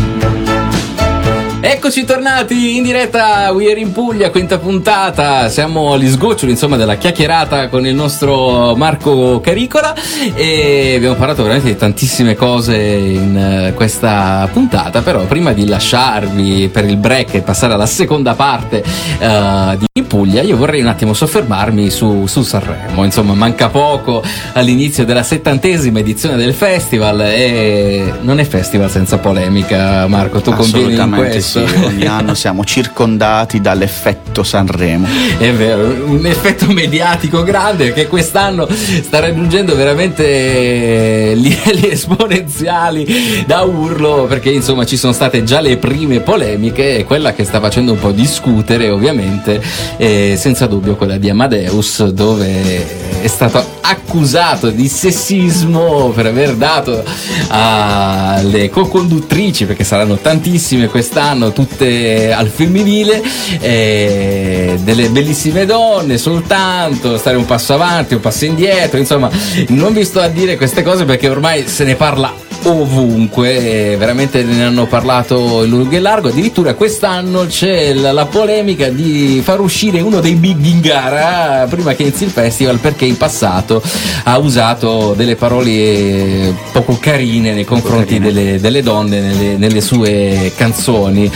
[1.74, 5.48] Eccoci tornati in diretta We Are in Puglia, quinta puntata.
[5.48, 9.96] Siamo agli sgoccioli, insomma, della chiacchierata con il nostro Marco Caricola
[10.34, 15.02] e abbiamo parlato veramente di tantissime cose in eh, questa puntata.
[15.02, 18.84] Però prima di lasciarvi per il break e passare alla seconda parte
[19.18, 23.06] eh, di In Puglia, io vorrei un attimo soffermarmi su, su Sanremo.
[23.06, 24.22] Insomma, manca poco
[24.54, 30.42] all'inizio della settantesima edizione del festival e non è festival senza polemica, Marco.
[30.42, 31.60] Tu convieni in questo?
[31.61, 35.08] sì, ogni anno siamo circondati dall'effetto Sanremo.
[35.38, 44.26] È vero, un effetto mediatico grande che quest'anno sta raggiungendo veramente livelli esponenziali da urlo
[44.28, 48.00] perché insomma ci sono state già le prime polemiche e quella che sta facendo un
[48.00, 49.62] po' discutere ovviamente
[49.98, 57.04] è senza dubbio quella di Amadeus dove è stato accusato di sessismo per aver dato
[57.48, 63.22] alle co-conduttrici perché saranno tantissime quest'anno tutte al femminile
[63.60, 69.30] eh, delle bellissime donne soltanto stare un passo avanti un passo indietro insomma
[69.70, 74.64] non vi sto a dire queste cose perché ormai se ne parla ovunque, veramente ne
[74.64, 76.30] hanno parlato in lungo e largo.
[76.30, 81.94] Addirittura quest'anno c'è la, la polemica di far uscire uno dei big in gara prima
[81.94, 83.82] che inizi il festival perché in passato
[84.24, 91.30] ha usato delle parole poco carine nei confronti delle, delle donne nelle, nelle sue canzoni.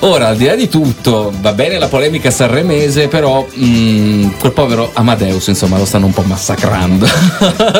[0.00, 4.90] Ora, al di là di tutto, va bene la polemica sanremese, però mh, quel povero
[4.92, 7.06] Amadeus, insomma, lo stanno un po' massacrando.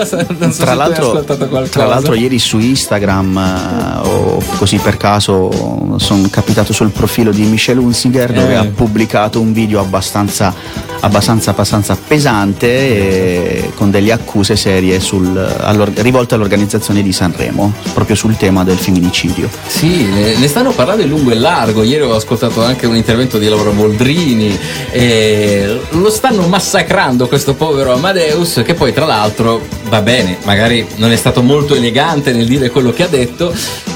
[0.06, 0.24] So
[0.64, 1.24] Tra l'altro,
[1.68, 7.42] tra l'altro ieri su Instagram eh, o così per caso sono capitato sul profilo di
[7.44, 8.56] Michelle Hunzinger dove Eh.
[8.56, 10.54] ha pubblicato un video abbastanza,
[11.00, 18.36] abbastanza, abbastanza pesante con delle accuse serie sul, all'or- rivolte all'organizzazione di Sanremo proprio sul
[18.36, 19.48] tema del femminicidio.
[19.66, 21.82] Sì, ne, ne stanno parlando in lungo e largo.
[21.82, 24.58] Ieri ho ascoltato anche un intervento di Laura Boldrini.
[24.90, 31.10] E lo stanno massacrando questo povero Amadeus, che poi, tra l'altro, va bene, magari non
[31.12, 33.54] è stato molto elegante nel dire quello che ha detto.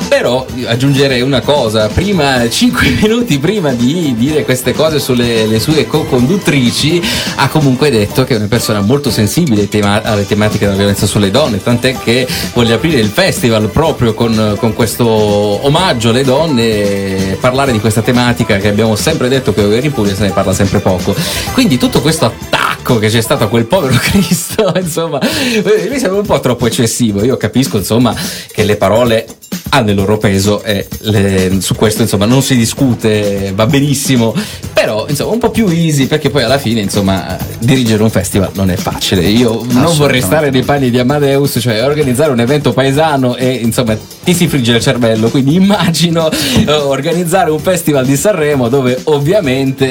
[0.09, 5.87] Però aggiungerei una cosa: prima, 5 minuti prima di dire queste cose sulle le sue
[5.87, 7.03] co-conduttrici,
[7.37, 11.31] ha comunque detto che è una persona molto sensibile tema- alle tematiche della violenza sulle
[11.31, 11.63] donne.
[11.63, 17.81] Tant'è che voglio aprire il festival proprio con, con questo omaggio alle donne parlare di
[17.81, 21.15] questa tematica che abbiamo sempre detto che in Puglia se ne parla sempre poco.
[21.53, 26.21] Quindi tutto questo attacco che c'è stato a quel povero Cristo, insomma, eh, mi sembra
[26.21, 27.23] un po' troppo eccessivo.
[27.23, 28.15] Io capisco, insomma,
[28.53, 29.27] che le parole
[29.71, 34.35] hanno il loro peso e le- su questo insomma non si discute, va benissimo,
[34.73, 38.71] però insomma un po' più easy perché poi alla fine insomma dirigere un festival non
[38.71, 39.27] è facile.
[39.27, 43.97] Io non vorrei stare nei panni di Amadeus, cioè organizzare un evento paesano e insomma
[44.23, 49.87] ti si frigge il cervello, quindi immagino eh, organizzare un festival di Sanremo dove ovviamente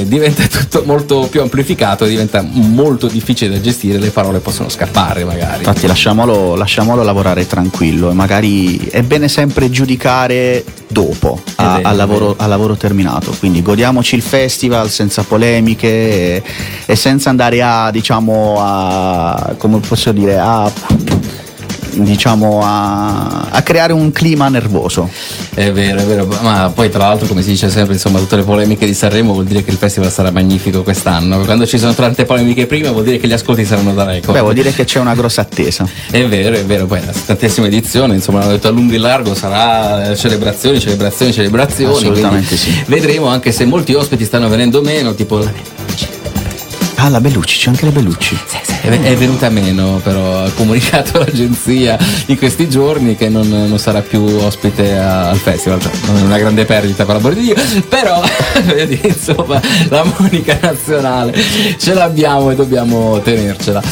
[0.00, 5.24] eh, diventa tutto molto più amplificato, diventa molto difficile da gestire, le parole possono scappare
[5.24, 5.58] magari.
[5.58, 11.88] Infatti lasciamolo, lasciamolo lavorare tranquillo e magari è bene sempre giudicare dopo, a, È vero,
[11.88, 12.36] a è lavoro, vero.
[12.38, 13.34] a lavoro terminato.
[13.38, 16.42] Quindi godiamoci il festival senza polemiche e,
[16.84, 20.70] e senza andare a, diciamo, a, come posso dire, a
[22.02, 25.08] diciamo a, a creare un clima nervoso.
[25.54, 28.42] È vero, è vero, ma poi tra l'altro come si dice sempre, insomma, tutte le
[28.42, 31.40] polemiche di Sanremo vuol dire che il festival sarà magnifico quest'anno.
[31.40, 34.32] Quando ci sono tante polemiche prima vuol dire che gli ascolti saranno da record.
[34.32, 35.88] Beh, vuol dire che c'è una grossa attesa.
[36.10, 39.34] È vero, è vero, poi la settantesima edizione, insomma, l'hanno detto a lungo e largo,
[39.34, 41.94] sarà celebrazioni, celebrazioni, celebrazioni.
[41.94, 42.82] Assolutamente sì.
[42.86, 45.52] Vedremo anche se molti ospiti stanno venendo meno, tipo la
[46.98, 48.34] Ah, la Bellucci, c'è anche la Bellucci.
[48.34, 54.00] è è venuta meno, però ha comunicato l'agenzia in questi giorni che non, non sarà
[54.02, 57.54] più ospite a- al festival, cioè non è una grande perdita per l'amore di Dio,
[57.88, 58.22] però
[59.02, 61.34] insomma la Monica nazionale
[61.78, 63.82] ce l'abbiamo e dobbiamo tenercela.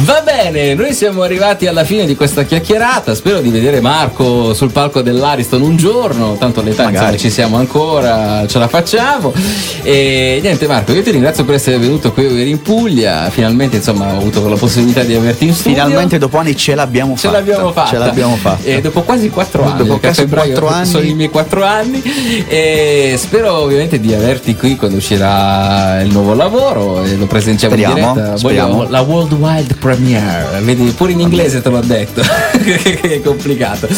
[0.00, 4.72] Va bene, noi siamo arrivati alla fine di questa chiacchierata, spero di vedere Marco sul
[4.72, 7.18] palco dell'Ariston un giorno, tanto all'età Magari.
[7.18, 9.32] ci siamo ancora, ce la facciamo.
[9.82, 14.18] E niente Marco, io ti ringrazio per essere venuto qui in Puglia, finalmente insomma ho
[14.18, 15.82] avuto la possibilità di averti in studio.
[15.82, 17.38] Finalmente dopo anni ce l'abbiamo Ce fatta.
[17.38, 17.88] l'abbiamo fatta.
[17.88, 18.64] Ce l'abbiamo fatta.
[18.64, 19.78] E dopo quasi quattro anni.
[19.86, 20.86] Dopo quasi quattro anni.
[20.86, 22.02] Sono i miei quattro anni.
[22.48, 28.08] E spero ovviamente di averti qui quando uscirà il nuovo lavoro e lo presentiamo Speriamo,
[28.08, 28.36] in diretta.
[28.36, 28.88] speriamo.
[28.88, 30.60] La Worldwide Premiere.
[30.60, 32.22] Vedi, pure in inglese te l'ho detto.
[32.62, 33.88] che è complicato.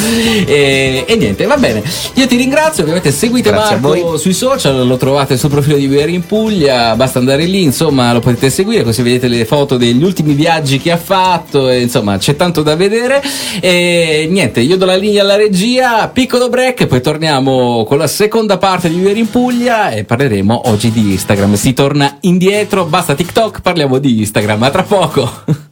[0.47, 1.83] E, e niente, va bene.
[2.15, 6.09] Io ti ringrazio, ovviamente seguite Grazie Marco sui social, lo trovate sul profilo di VR
[6.09, 10.32] in Puglia, basta andare lì, insomma, lo potete seguire così vedete le foto degli ultimi
[10.35, 13.23] viaggi che ha fatto, e, insomma, c'è tanto da vedere.
[13.61, 18.59] E niente, io do la linea alla regia, piccolo break, poi torniamo con la seconda
[18.59, 21.55] parte di VR in Puglia e parleremo oggi di Instagram.
[21.55, 25.71] Si torna indietro, basta TikTok, parliamo di Instagram, a tra poco.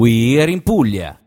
[0.00, 1.20] We're in Puglia.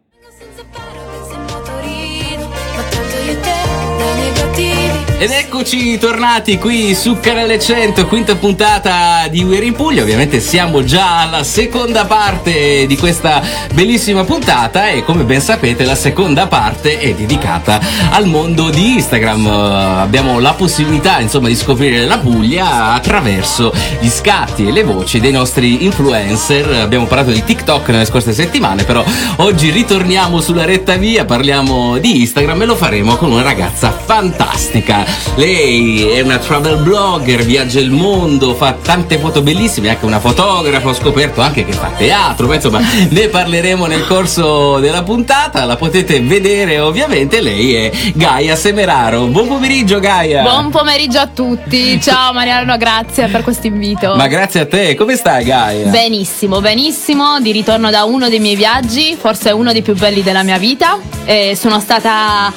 [5.18, 10.02] Ed eccoci tornati qui su Canale 100, quinta puntata di We're in Puglia.
[10.02, 13.42] Ovviamente siamo già alla seconda parte di questa
[13.74, 17.80] bellissima puntata e come ben sapete la seconda parte è dedicata
[18.12, 19.48] al mondo di Instagram.
[19.48, 25.32] Abbiamo la possibilità insomma di scoprire la Puglia attraverso gli scatti e le voci dei
[25.32, 26.70] nostri influencer.
[26.82, 29.06] Abbiamo parlato di TikTok nelle scorse settimane, però
[29.38, 35.13] oggi ritorniamo sulla retta via, parliamo di Instagram e lo faremo con una ragazza fantastica.
[35.36, 40.20] Lei è una travel blogger, viaggia il mondo, fa tante foto bellissime, è anche una
[40.20, 45.66] fotografa, ho scoperto anche che fa teatro, ma insomma ne parleremo nel corso della puntata,
[45.66, 49.26] la potete vedere ovviamente, lei è Gaia Semeraro.
[49.26, 50.44] Buon pomeriggio Gaia!
[50.44, 54.16] Buon pomeriggio a tutti, ciao Mariano, grazie per questo invito.
[54.16, 55.90] Ma grazie a te, come stai Gaia?
[55.90, 60.44] Benissimo, benissimo, di ritorno da uno dei miei viaggi, forse uno dei più belli della
[60.44, 61.00] mia vita.
[61.26, 62.52] E sono stata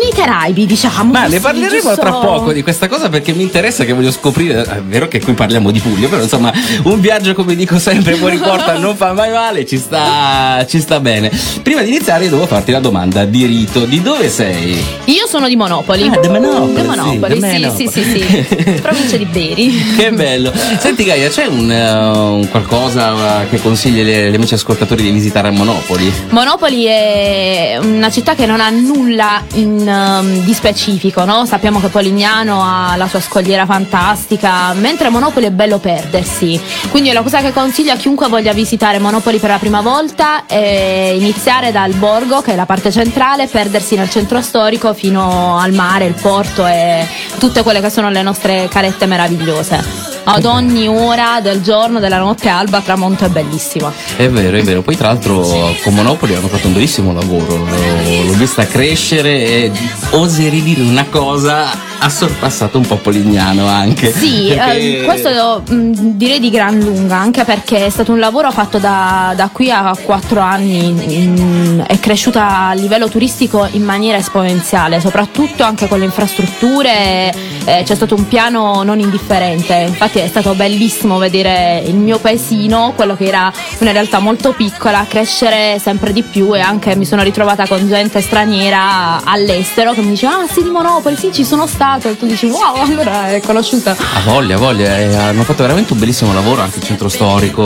[0.00, 1.10] nei Caraibi, diciamo.
[1.12, 4.62] Ma ne parleremo giusto- tra poco di questa cosa perché mi interessa che voglio scoprire.
[4.62, 6.52] È vero che qui parliamo di Puglia, però insomma,
[6.84, 11.00] un viaggio come dico sempre fuori porta non fa mai male, ci sta, ci sta
[11.00, 11.30] bene.
[11.62, 14.82] Prima di iniziare, devo farti la domanda di rito: di dove sei?
[15.06, 16.08] Io sono di Monopoli.
[16.12, 17.88] Ah, di Monopoli, Di sì, Monopoli, sì, Monopoli.
[17.88, 18.72] sì, sì, sì.
[18.82, 19.94] Provincia di Beri.
[19.96, 20.52] Che bello!
[20.78, 25.48] Senti, Gaia, c'è un, eh, un qualcosa eh, che consigli agli amici ascoltatori di visitare
[25.48, 26.12] a Monopoli?
[26.30, 31.46] Monopoli è una città che non ha nulla in, um, di specifico, no?
[31.46, 36.60] Sappiamo che Polignano ha la sua scogliera fantastica, mentre Monopoli è bello perdersi.
[36.90, 41.14] Quindi la cosa che consiglio a chiunque voglia visitare Monopoli per la prima volta è
[41.16, 46.06] iniziare dal borgo, che è la parte centrale, perdersi nel centro storico fino al mare,
[46.06, 47.06] il porto e
[47.38, 50.12] tutte quelle che sono le nostre calette meravigliose.
[50.26, 53.92] Ad ogni ora del giorno, della notte alba, tramonto è bellissimo.
[54.16, 54.80] È vero, è vero.
[54.80, 55.40] Poi, tra l'altro,
[55.82, 57.58] con Monopoli hanno fatto un bellissimo lavoro.
[57.58, 59.70] L'ho, l'ho vista crescere e
[60.10, 61.92] oserei dire una cosa.
[61.96, 64.12] Ha sorpassato un po' Polignano anche.
[64.12, 68.50] Sì, Perché- eh, questo mh, direi di gran lunga, anche perché è stato un lavoro
[68.50, 74.18] fatto da, da qui a quattro anni, mh, è cresciuta a livello turistico in maniera
[74.18, 77.32] esponenziale, soprattutto anche con le infrastrutture,
[77.64, 82.92] eh, c'è stato un piano non indifferente, infatti è stato bellissimo vedere il mio paesino,
[82.94, 87.22] quello che era una realtà molto piccola, crescere sempre di più e anche mi sono
[87.22, 89.22] ritrovata con gente straniera
[89.54, 92.46] all'estero che mi diceva ah sì di Monopoli, sì ci sono passato e tu dici
[92.46, 93.92] wow, allora è conosciuta.
[93.92, 97.62] Ha voglia, ha voglia, eh, hanno fatto veramente un bellissimo lavoro anche il centro storico,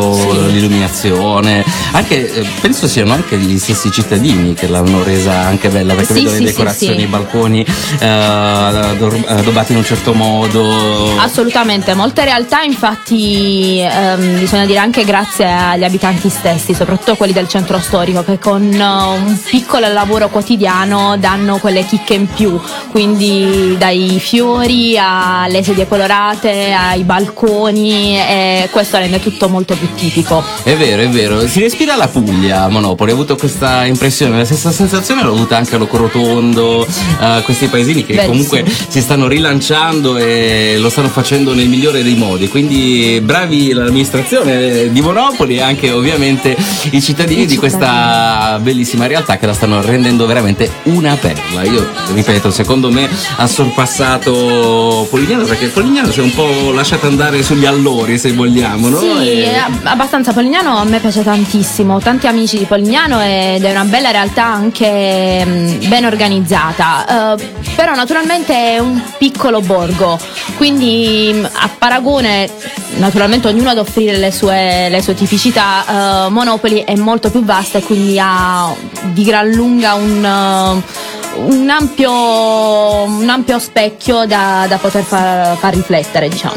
[0.49, 6.15] l'illuminazione, anche eh, penso siano anche gli stessi cittadini che l'hanno resa anche bella perché
[6.15, 7.03] Sì, vedo sì, le sì, decorazioni, sì.
[7.03, 7.67] i balconi
[8.01, 11.19] eh, addor- addobbati in un certo modo.
[11.19, 17.49] Assolutamente, molte realtà infatti ehm, bisogna dire anche grazie agli abitanti stessi, soprattutto quelli del
[17.49, 22.59] centro storico che con eh, un piccolo lavoro quotidiano danno quelle chicche in più,
[22.91, 30.43] quindi dai fiori alle sedie colorate, ai balconi e questo rende tutto molto più tipico.
[30.63, 34.45] È vero, è vero, si respira la Puglia a Monopoli, ho avuto questa impressione, la
[34.45, 38.33] stessa sensazione l'ho avuta anche a Locorotondo, eh, questi paesini che Bellissimo.
[38.33, 44.91] comunque si stanno rilanciando e lo stanno facendo nel migliore dei modi, quindi bravi l'amministrazione
[44.91, 46.57] di Monopoli e anche ovviamente
[46.91, 51.63] i cittadini I di questa bellissima realtà che la stanno rendendo veramente una perla.
[51.71, 57.43] Io ripeto, secondo me ha sorpassato Polignano perché Polignano si è un po' lasciato andare
[57.43, 58.99] sugli allori se vogliamo, no?
[58.99, 59.07] Sì,
[59.43, 63.71] E- ab- abbastanza Polignano a me piace tantissimo, ho tanti amici di Polignano ed è
[63.71, 70.19] una bella realtà anche mm, ben organizzata, eh, però naturalmente è un piccolo borgo,
[70.57, 72.49] quindi mm, a paragone
[72.97, 77.79] naturalmente ognuno ad offrire le sue, le sue tipicità, eh, Monopoli è molto più vasta
[77.79, 78.75] e quindi ha
[79.13, 80.25] di gran lunga un...
[80.25, 86.55] eh, un ampio, un ampio specchio da, da poter far, far riflettere, diciamo.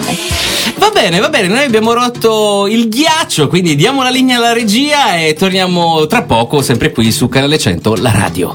[0.77, 5.15] Va bene, va bene, noi abbiamo rotto il ghiaccio, quindi diamo la linea alla regia
[5.17, 8.53] e torniamo tra poco, sempre qui su Canale 100, la radio.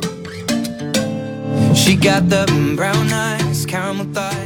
[1.73, 4.46] She got the brown eyes, caramel thighs,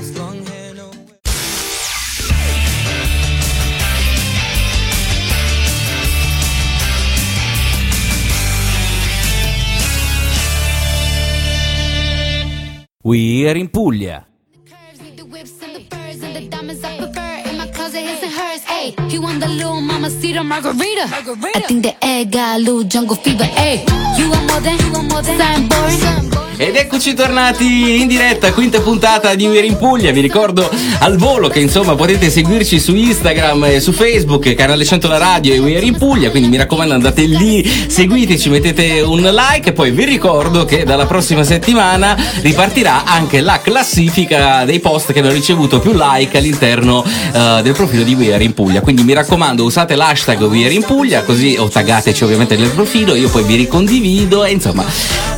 [18.22, 18.60] and hers.
[18.66, 21.04] Ayy, he want the little mama cedar margarita.
[21.08, 23.44] I think the egg got a little jungle fever.
[23.44, 23.88] Ayy,
[24.18, 25.68] you want more than, you want more than something
[26.28, 26.39] boring.
[26.62, 30.10] Ed eccoci tornati in diretta, quinta puntata di We're in Puglia.
[30.10, 35.08] Vi ricordo al volo che insomma potete seguirci su Instagram e su Facebook, canale 100
[35.08, 36.28] la radio e We're in Puglia.
[36.28, 39.70] Quindi mi raccomando andate lì, seguiteci, mettete un like.
[39.70, 45.20] E poi vi ricordo che dalla prossima settimana ripartirà anche la classifica dei post che
[45.20, 48.82] hanno ricevuto più like all'interno eh, del profilo di We're in Puglia.
[48.82, 53.30] Quindi mi raccomando usate l'hashtag We're in Puglia così o taggateci ovviamente nel profilo, io
[53.30, 54.84] poi vi ricondivido e insomma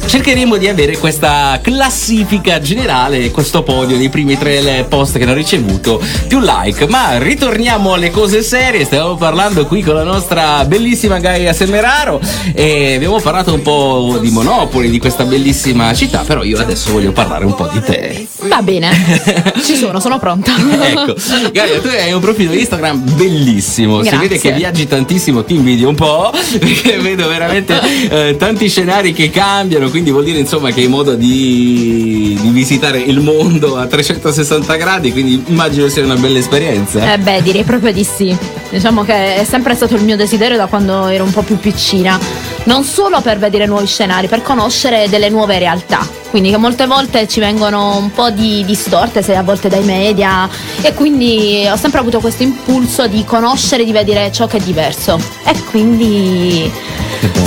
[0.04, 1.11] cercheremo di avere questa
[1.60, 6.86] classifica generale, questo podio dei primi tre post che hanno ricevuto più like.
[6.88, 12.20] Ma ritorniamo alle cose serie, stiamo parlando qui con la nostra bellissima Gaia Semeraro
[12.54, 17.12] e abbiamo parlato un po' di Monopoli, di questa bellissima città, però io adesso voglio
[17.12, 18.26] parlare un po' di te.
[18.48, 18.90] Va bene,
[19.64, 20.52] ci sono, sono pronta.
[20.56, 21.14] ecco,
[21.52, 24.02] Gaia, tu hai un profilo Instagram bellissimo.
[24.02, 24.28] Si Grazie.
[24.28, 29.30] vede che viaggi tantissimo, ti invidio un po', perché vedo veramente eh, tanti scenari che
[29.30, 34.76] cambiano, quindi vuol dire insomma che hai modo di, di visitare il mondo a 360
[34.76, 37.12] gradi, quindi immagino sia una bella esperienza.
[37.12, 38.36] Eh beh, direi proprio di sì.
[38.70, 42.18] Diciamo che è sempre stato il mio desiderio da quando ero un po' più piccina.
[42.64, 46.21] Non solo per vedere nuovi scenari, per conoscere delle nuove realtà.
[46.32, 50.48] Quindi che molte volte ci vengono un po' di distorte, se a volte dai media.
[50.80, 55.20] E quindi ho sempre avuto questo impulso di conoscere, di vedere ciò che è diverso.
[55.44, 56.72] E quindi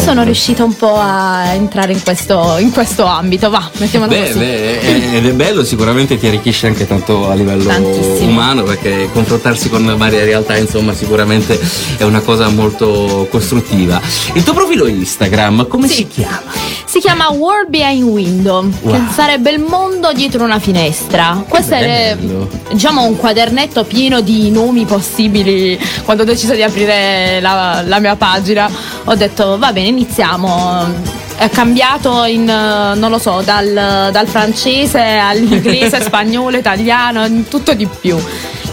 [0.04, 3.50] sono riuscita un po' a entrare in questo, in questo ambito.
[3.50, 4.38] Va, mettiamolo Beh, così.
[4.38, 8.30] beh, ed è bello, sicuramente ti arricchisce anche tanto a livello Tantissimo.
[8.30, 11.60] umano, perché confrontarsi con varie realtà, insomma, sicuramente
[11.98, 14.00] è una cosa molto costruttiva.
[14.34, 16.54] Il tuo profilo Instagram, come si chiama?
[16.86, 18.94] Si chiama World Behind Window, Wow.
[18.94, 21.44] che sarebbe il mondo dietro una finestra.
[21.48, 22.48] Questo è bello.
[22.70, 25.80] diciamo un quadernetto pieno di nomi possibili.
[26.04, 28.70] Quando ho deciso di aprire la, la mia pagina,
[29.04, 31.14] ho detto va bene, iniziamo.
[31.38, 38.18] È cambiato in, non lo so, dal, dal francese all'inglese, spagnolo, italiano, tutto di più.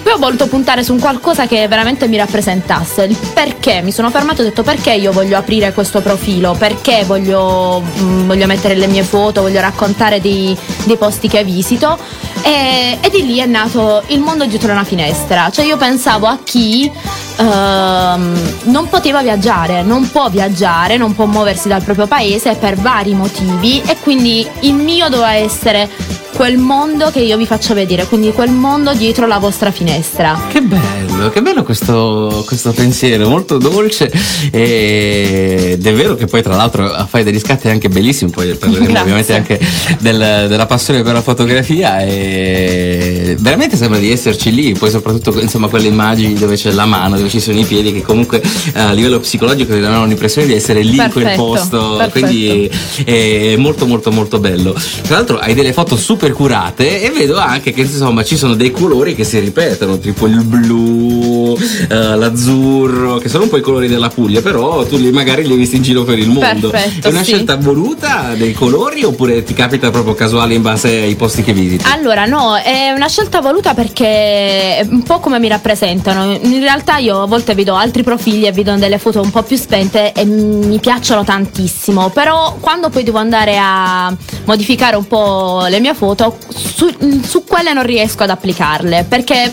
[0.03, 3.05] Poi ho voluto puntare su un qualcosa che veramente mi rappresentasse.
[3.05, 7.05] Il perché mi sono fermato e ho detto perché io voglio aprire questo profilo, perché
[7.05, 11.99] voglio, mm, voglio mettere le mie foto, voglio raccontare dei, dei posti che visito.
[12.43, 15.51] E, e di lì è nato il mondo dietro una finestra.
[15.51, 16.91] Cioè io pensavo a chi
[17.37, 23.15] ehm, non poteva viaggiare, non può viaggiare, non può muoversi dal proprio paese per vari
[23.15, 25.89] motivi e quindi il mio doveva essere
[26.35, 30.39] quel mondo che io vi faccio vedere, quindi quel mondo dietro la vostra finestra.
[30.51, 34.11] Che bello, che bello questo, questo pensiero, molto dolce
[34.51, 39.01] ed è vero che poi tra l'altro fai degli scatti anche bellissimi, poi parleremo Grazie.
[39.03, 39.61] ovviamente anche
[39.99, 45.69] del- della passione per la fotografia e veramente sembra di esserci lì, poi soprattutto insomma
[45.69, 48.93] quelle immagini dove c'è la mano, dove ci sono i piedi che comunque eh, a
[48.93, 52.27] livello psicologico ti danno l'impressione di essere lì in quel Perfetto, posto, perfetto.
[52.27, 52.71] quindi
[53.05, 54.73] è molto molto molto bello.
[55.03, 58.71] Tra l'altro hai delle foto super curate e vedo anche che insomma ci sono dei
[58.71, 63.89] colori che si ripetono, tipo il blu, eh, l'azzurro, che sono un po' i colori
[63.89, 66.71] della Puglia, però tu li magari li hai visti in giro per il mondo.
[66.71, 67.33] Perfetto, è una sì.
[67.33, 71.85] scelta voluta dei colori oppure ti capita proprio casuale in base ai posti che visiti?
[71.91, 76.33] Allora, no, è una scelta voluta perché è un po' come mi rappresentano.
[76.33, 79.57] In realtà io a volte vedo altri profili e vedo delle foto un po' più
[79.57, 82.11] spente e mi piacciono tantissimo.
[82.11, 84.15] Però quando poi devo andare a
[84.45, 86.91] modificare un po' le mie foto, su,
[87.23, 89.53] su quelle non riesco ad applicarle perché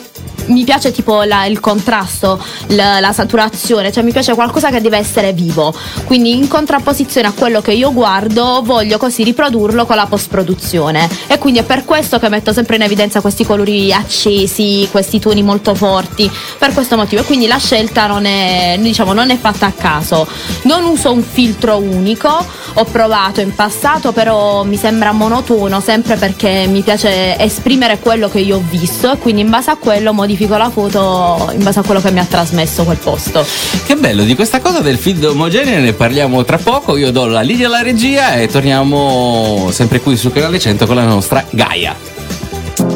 [0.49, 4.97] mi piace tipo la- il contrasto, la, la saturazione, cioè mi piace qualcosa che deve
[4.97, 5.73] essere vivo.
[6.05, 11.07] Quindi in contrapposizione a quello che io guardo, voglio così riprodurlo con la post-produzione.
[11.27, 15.43] E quindi è per questo che metto sempre in evidenza questi colori accesi, questi toni
[15.43, 17.21] molto forti, per questo motivo.
[17.21, 20.27] E quindi la scelta non è, diciamo, non è fatta a caso.
[20.63, 22.29] Non uso un filtro unico,
[22.73, 28.39] ho provato in passato, però mi sembra monotono sempre perché mi piace esprimere quello che
[28.39, 31.83] io ho visto e quindi in base a quello modifico la foto in base a
[31.83, 33.45] quello che mi ha trasmesso quel posto.
[33.85, 36.97] Che bello, di questa cosa del feed omogeneo ne parliamo tra poco.
[36.97, 41.05] Io do la linea alla regia e torniamo sempre qui su Canale 100 con la
[41.05, 41.95] nostra Gaia.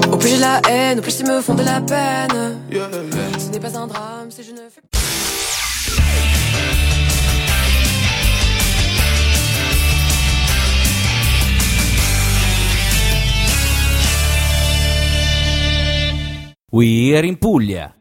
[0.10, 2.60] Au plus j'ai la haine, au plus ils me font de la peine.
[2.72, 4.82] Ce n'est pas un drame si je ne fais
[16.74, 17.94] We are in Puglia.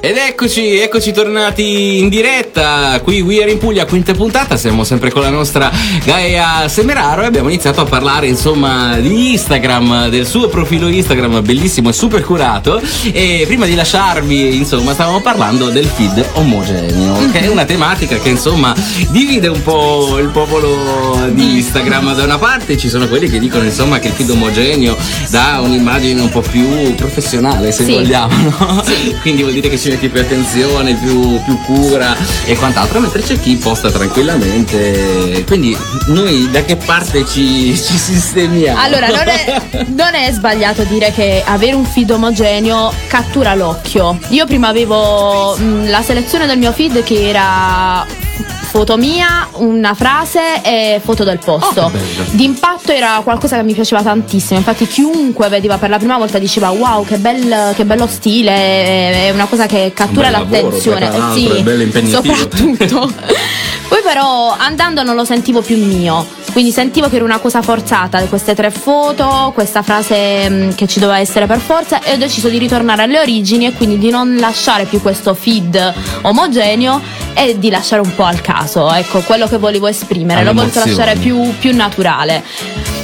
[0.00, 5.10] Ed eccoci, eccoci tornati in diretta qui We Are in Puglia, quinta puntata, siamo sempre
[5.10, 5.72] con la nostra
[6.04, 11.88] Gaia Semeraro e abbiamo iniziato a parlare insomma di Instagram, del suo profilo Instagram bellissimo
[11.88, 12.80] e super curato.
[13.10, 18.28] E prima di lasciarvi insomma stavamo parlando del feed omogeneo che è una tematica che
[18.28, 18.72] insomma
[19.10, 22.14] divide un po' il popolo di Instagram.
[22.14, 24.96] Da una parte ci sono quelli che dicono insomma che il feed omogeneo
[25.28, 27.92] dà un'immagine un po' più professionale se Sì.
[27.94, 28.84] vogliamo no?
[29.22, 33.38] quindi vuol dire che ci metti più attenzione più, più cura e quant'altro mentre c'è
[33.38, 35.76] chi posta tranquillamente quindi
[36.08, 41.42] noi da che parte ci, ci sistemiamo Allora, non è, non è sbagliato dire che
[41.44, 44.18] avere un feed omogeneo cattura l'occhio.
[44.28, 48.06] Io prima avevo mh, la selezione del mio feed che era
[48.44, 51.82] foto mia, una frase e foto del posto.
[51.82, 51.92] Oh.
[52.30, 54.58] D'impatto era qualcosa che mi piaceva tantissimo.
[54.58, 59.26] Infatti, chiunque vedeva per la prima volta diceva: Wow, che, bel- che bello stile!
[59.26, 61.00] È una cosa che cattura lavoro, l'attenzione.
[61.00, 62.34] l'altro, sì, bello impegnativo.
[62.34, 63.12] soprattutto.
[63.88, 66.26] Poi però andando non lo sentivo più mio,
[66.58, 70.98] quindi sentivo che era una cosa forzata, queste tre foto, questa frase mh, che ci
[70.98, 74.34] doveva essere per forza e ho deciso di ritornare alle origini e quindi di non
[74.34, 77.00] lasciare più questo feed omogeneo
[77.32, 81.14] e di lasciare un po' al caso, ecco, quello che volevo esprimere, l'ho voluto lasciare
[81.14, 82.42] più, più naturale.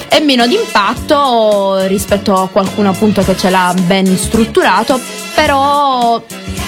[0.09, 5.01] E meno di impatto rispetto a qualcuno appunto che ce l'ha ben strutturato,
[5.33, 6.21] però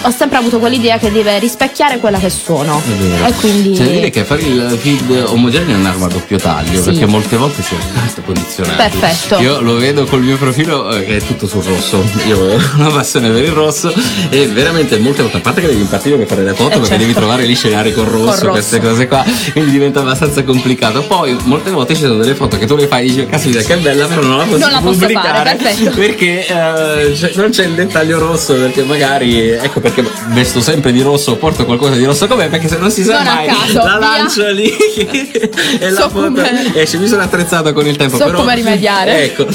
[0.06, 2.80] ho sempre avuto quell'idea che deve rispecchiare quella che sono.
[2.84, 3.26] È vero.
[3.26, 6.78] E quindi C'è da dire che fare il feed omogeneo è un'arma a doppio taglio
[6.78, 6.90] Sì.
[6.90, 8.76] perché molte volte si è tanto condizionati.
[8.98, 9.40] Perfetto.
[9.42, 12.04] Io lo vedo col mio profilo eh, che è tutto sul rosso.
[12.26, 13.92] Io ho una passione per il rosso
[14.30, 16.86] e veramente molte volte, a parte che devi impartire per fare le foto Eh, perché
[16.86, 17.02] certo.
[17.02, 18.50] devi trovare gli scenari con rosso, rosso.
[18.50, 21.02] queste cose qua, quindi diventa abbastanza complicato.
[21.02, 23.76] Poi molte volte ci sono delle foto che tu le fai e dici caspita che
[23.76, 27.64] bella, però non la posso Non la posso pubblicare fare, perché eh, c'è- non c'è
[27.64, 29.95] il dettaglio rosso perché magari ecco perché
[30.28, 33.22] vesto sempre di rosso porto qualcosa di rosso con me perché se non si sa
[33.22, 33.98] Non mai caso, la via.
[33.98, 34.70] lancio lì
[35.78, 38.54] e la So foto come- esce mi sono attrezzato con il tempo So però come
[38.54, 39.24] rimediare.
[39.24, 39.46] ecco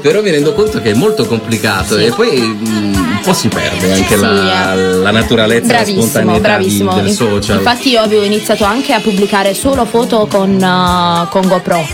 [0.00, 3.92] però mi rendo conto che è molto complicato e poi mm, un po' si perde
[3.92, 4.76] anche Sì, la, eh.
[5.02, 6.94] la naturalezza la Bravissimo, spontaneità bravissimo.
[6.94, 11.46] di- del social Infatti io avevo iniziato anche a pubblicare solo foto con, uh, con
[11.48, 11.86] GoPro.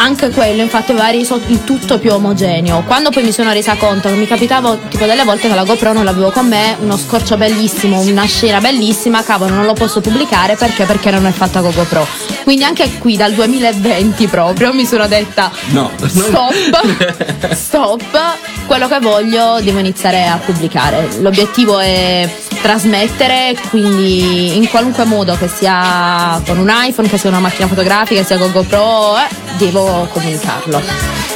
[0.00, 2.84] Anche quello infatti aveva reso il tutto più omogeneo.
[2.86, 5.92] Quando poi mi sono resa conto che mi capitavo tipo delle volte che la GoPro
[5.92, 10.54] non l'avevo con me, uno scorcio bellissimo, una scena bellissima, cavolo non lo posso pubblicare
[10.54, 10.84] perché?
[10.84, 12.06] Perché non è fatta con GoPro.
[12.44, 18.18] Quindi anche qui dal 2020 proprio mi sono detta No, stop, stop,
[18.66, 21.18] quello che voglio devo iniziare a pubblicare.
[21.20, 22.28] L'obiettivo è
[22.60, 28.20] trasmettere, quindi in qualunque modo, che sia con un iPhone, che sia una macchina fotografica,
[28.20, 30.82] che sia con GoPro, eh, devo comunicarlo.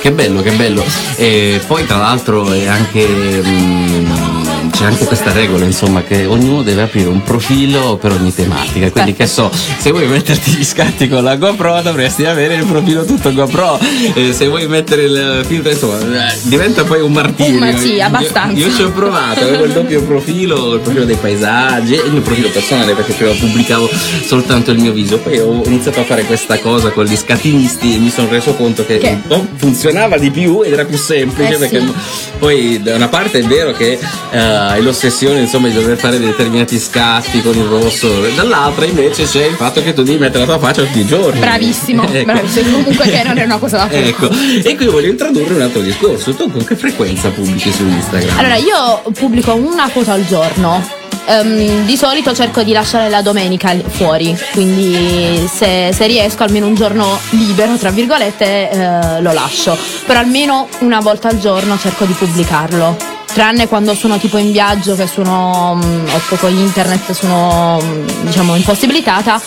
[0.01, 0.85] Che bello, che bello.
[1.17, 3.07] E poi tra l'altro è anche.
[3.07, 4.42] mm,
[4.73, 8.91] c'è anche questa regola, insomma, che ognuno deve aprire un profilo per ogni tematica.
[8.91, 13.05] Quindi che so, se vuoi metterti gli scatti con la GoPro dovresti avere il profilo
[13.05, 13.79] tutto GoPro.
[14.15, 15.99] E se vuoi mettere il filtro, insomma,
[16.29, 17.59] eh, diventa poi un martirio.
[17.59, 18.59] Ma- sì, Io- abbastanza.
[18.59, 22.23] Io, ci ho provato, avevo il doppio profilo, il profilo dei paesaggi e il mio
[22.23, 23.89] profilo personale perché prima pubblicavo
[24.25, 25.19] soltanto il mio viso.
[25.19, 28.85] Poi ho iniziato a fare questa cosa con gli scattinisti e mi sono reso conto
[28.87, 29.19] che, Che?
[29.57, 31.93] funzionava di più ed era più semplice Eh, perché sì.
[32.39, 33.99] poi da una parte è vero che
[34.31, 39.47] eh, hai l'ossessione insomma di dover fare determinati scatti con il rosso, dall'altra invece c'è
[39.47, 41.41] il fatto che tu devi mettere la tua faccia tutti i giorni.
[41.41, 42.25] Bravissimo, Ecco.
[42.25, 42.77] bravissimo.
[42.79, 43.97] Comunque che non è una cosa da poco.
[43.97, 46.35] Ecco, e qui voglio introdurre un altro discorso.
[46.35, 48.39] Tu con che frequenza pubblichi su Instagram?
[48.39, 51.01] Allora, io pubblico una foto al giorno.
[51.25, 56.75] Ehm, di solito cerco di lasciare la domenica fuori, quindi se, se riesco almeno un
[56.75, 59.77] giorno libero, tra virgolette, eh, lo lascio.
[60.05, 63.12] Però almeno una volta al giorno cerco di pubblicarlo.
[63.33, 68.55] Tranne quando sono tipo in viaggio, che sono mm, ho poco internet, sono mm, diciamo
[68.57, 69.41] impossibilitata,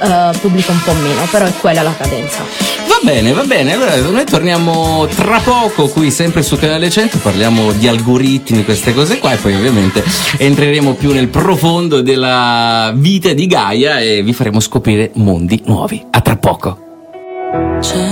[0.00, 2.42] eh, pubblico un po' meno, però è quella la cadenza.
[2.86, 3.72] Va bene, va bene.
[3.72, 9.18] Allora noi torniamo tra poco qui sempre su Canale 100, parliamo di algoritmi, queste cose
[9.18, 10.04] qua e poi ovviamente
[10.36, 16.04] entreremo più nel profondo della vita di Gaia e vi faremo scoprire mondi nuovi.
[16.10, 16.78] A tra poco.
[17.80, 18.11] C'è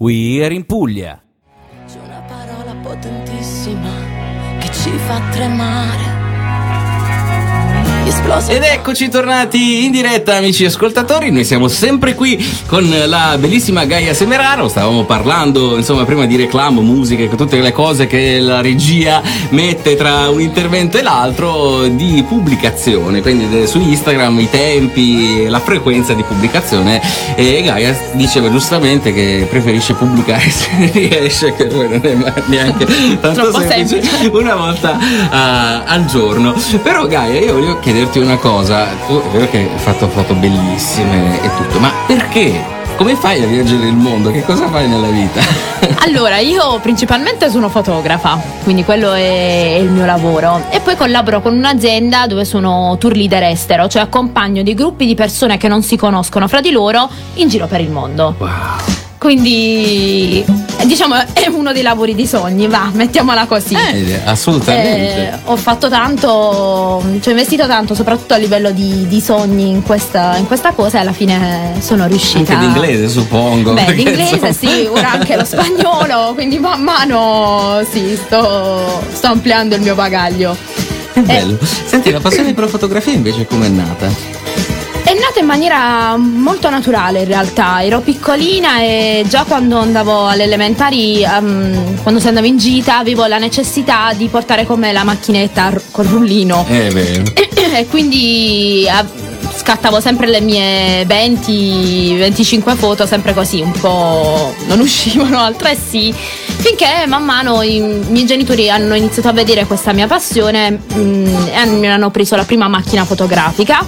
[0.00, 1.20] We are in Puglia.
[1.88, 3.90] C'è una parola potentissima
[4.60, 6.17] che ci fa tremare.
[8.08, 8.56] Esplose.
[8.56, 14.14] Ed eccoci tornati in diretta amici ascoltatori, noi siamo sempre qui con la bellissima Gaia
[14.14, 19.20] Semeraro, stavamo parlando insomma prima di reclamo, musica e tutte le cose che la regia
[19.50, 25.60] mette tra un intervento e l'altro di pubblicazione, quindi de- su Instagram i tempi, la
[25.60, 27.02] frequenza di pubblicazione
[27.34, 32.86] e Gaia diceva giustamente che preferisce pubblicare se riesce, che poi non è neanche
[33.20, 34.30] tanto semplice, semplice.
[34.32, 34.98] una volta
[35.28, 36.54] ah, al giorno.
[36.82, 41.42] Però Gaia, io voglio chiederti una cosa, tu è vero che hai fatto foto bellissime
[41.42, 42.76] e tutto, ma perché?
[42.96, 44.30] Come fai a viaggiare il mondo?
[44.30, 45.40] Che cosa fai nella vita?
[46.04, 50.62] Allora, io principalmente sono fotografa, quindi quello è il mio lavoro.
[50.70, 55.14] E poi collaboro con un'azienda dove sono tour leader estero, cioè accompagno dei gruppi di
[55.14, 59.07] persone che non si conoscono fra di loro in giro per il mondo.
[59.28, 60.42] Quindi,
[60.78, 63.74] eh, diciamo, è uno dei lavori di sogni, va, mettiamola così.
[63.74, 65.28] Eh, assolutamente.
[65.28, 69.82] Eh, ho fatto tanto, ci ho investito tanto, soprattutto a livello di, di sogni in
[69.82, 72.54] questa, in questa cosa e alla fine sono riuscita.
[72.54, 73.74] Anche d'inglese suppongo.
[73.74, 79.74] Beh, l'inglese insomma- sì, ora anche lo spagnolo, quindi man mano sì, sto, sto ampliando
[79.74, 80.56] il mio bagaglio.
[81.12, 81.58] Che bello.
[81.84, 84.38] Senti, la passione per la fotografia invece com'è nata?
[85.38, 92.02] In maniera molto naturale in realtà, ero piccolina e già quando andavo alle elementari, ehm,
[92.02, 96.06] quando si andava in gita, avevo la necessità di portare con me la macchinetta col
[96.06, 96.66] rullino.
[96.68, 97.22] Eh,
[97.72, 98.84] e quindi
[99.54, 106.12] scattavo sempre le mie 20-25 foto, sempre così, un po' non uscivano, altre sì.
[106.12, 111.66] Finché man mano i miei genitori hanno iniziato a vedere questa mia passione mm, e
[111.66, 113.86] mi hanno preso la prima macchina fotografica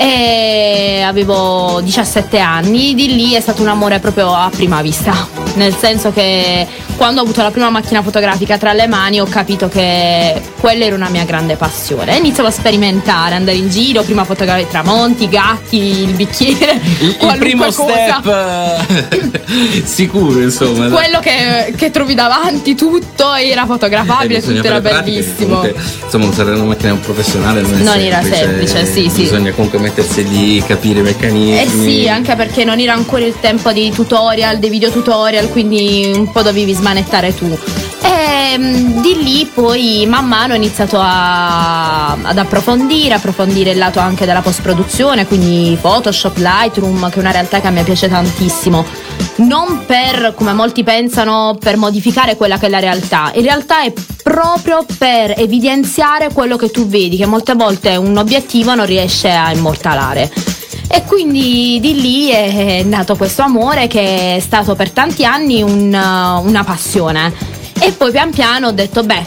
[0.00, 5.74] e avevo 17 anni, di lì è stato un amore proprio a prima vista, nel
[5.74, 6.64] senso che
[6.96, 10.94] quando ho avuto la prima macchina fotografica tra le mani ho capito che quella era
[10.94, 12.16] una mia grande passione.
[12.16, 17.16] Iniziavo a sperimentare, andare in giro, prima fotografare i tramonti, i gatti, il bicchiere, Il,
[17.38, 18.20] primo cosa.
[18.20, 18.26] step
[19.12, 20.88] eh, sicuro, insomma.
[20.88, 25.56] Quello che, che trovi davanti tutto era fotografabile, Eh, tutto era bellissimo.
[25.60, 29.22] comunque, insomma, usare una macchina professionale non è Non era semplice, sì, sì.
[29.22, 31.60] Bisogna comunque mettersi lì, capire i meccanismi.
[31.60, 36.10] Eh sì, anche perché non era ancora il tempo di tutorial, dei video tutorial, quindi
[36.14, 37.58] un po' dovevi smanettare tu.
[38.38, 43.98] E mm, di lì poi man mano ho iniziato a- ad approfondire, approfondire il lato
[43.98, 48.84] anche della post-produzione, quindi Photoshop, Lightroom, che è una realtà che a me piace tantissimo.
[49.36, 53.92] Non per, come molti pensano, per modificare quella che è la realtà, in realtà è
[54.22, 59.52] proprio per evidenziare quello che tu vedi, che molte volte un obiettivo non riesce a
[59.52, 60.30] immortalare.
[60.90, 65.88] E quindi di lì è nato questo amore che è stato per tanti anni un,
[65.88, 67.56] una passione.
[67.80, 69.22] E poi pian piano ho detto, beh,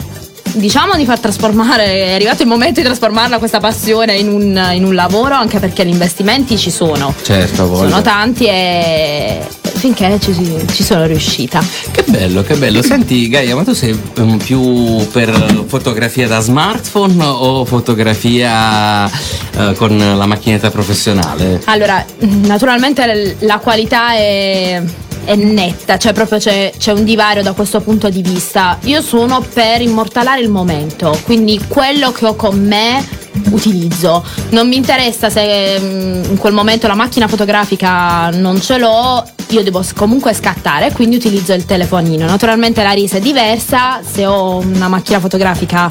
[0.52, 4.84] diciamo di far trasformare, è arrivato il momento di trasformarla questa passione in un, in
[4.84, 7.14] un lavoro, anche perché gli investimenti ci sono.
[7.22, 7.88] Certo, voglio.
[7.88, 10.32] Sono tanti e finché ci,
[10.72, 11.60] ci sono riuscita.
[11.90, 12.82] Che bello, che bello.
[12.82, 19.96] Senti Gaia, ma tu sei um, più per fotografia da smartphone o fotografia uh, con
[19.96, 21.60] la macchinetta professionale?
[21.64, 24.82] Allora, naturalmente la qualità è
[25.24, 28.78] è netta, cioè proprio c'è, c'è, un divario da questo punto di vista.
[28.84, 33.20] Io sono per immortalare il momento, quindi quello che ho con me
[33.50, 34.24] utilizzo.
[34.50, 39.62] Non mi interessa se mm, in quel momento la macchina fotografica non ce l'ho, io
[39.62, 42.26] devo comunque scattare, quindi utilizzo il telefonino.
[42.26, 45.90] Naturalmente la risa è diversa, se ho una macchina fotografica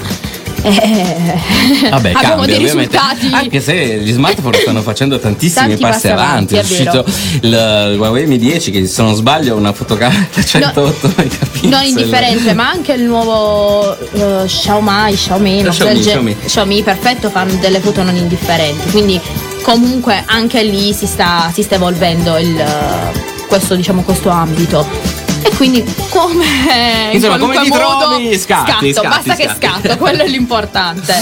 [0.63, 2.97] eh, Vabbè, abbiamo cambia, dei ovviamente.
[2.97, 3.29] risultati.
[3.31, 6.55] Anche se gli smartphone stanno facendo tantissimi Tanti passi passi avanti, avanti.
[6.55, 7.05] È è uscito
[7.41, 11.69] il, il Huawei Mi 10 che se non sbaglio ha una fotocamera da 108 megapixel.
[11.69, 16.37] Non indifferente, ma anche il nuovo uh, Xiaomi, Xiaomi, Xiaomi, il ge- Xiaomi.
[16.45, 18.89] Xiaomi, perfetto, fanno delle foto non indifferenti.
[18.91, 19.19] Quindi
[19.61, 25.29] comunque anche lì si sta, si sta evolvendo il, uh, questo, diciamo, questo ambito.
[25.43, 28.37] E quindi come in Insomma, come qualunque ti modo, trovi?
[28.37, 29.87] Scatti, scatto, scatti, basta che scatti.
[29.87, 31.13] scatto, quello è l'importante.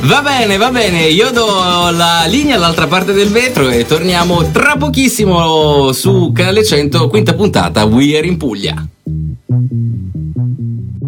[0.02, 4.76] Va bene, va bene, io do la linea all'altra parte del vetro e torniamo tra
[4.76, 8.86] pochissimo su Canale 100, quinta puntata, We Are in Puglia.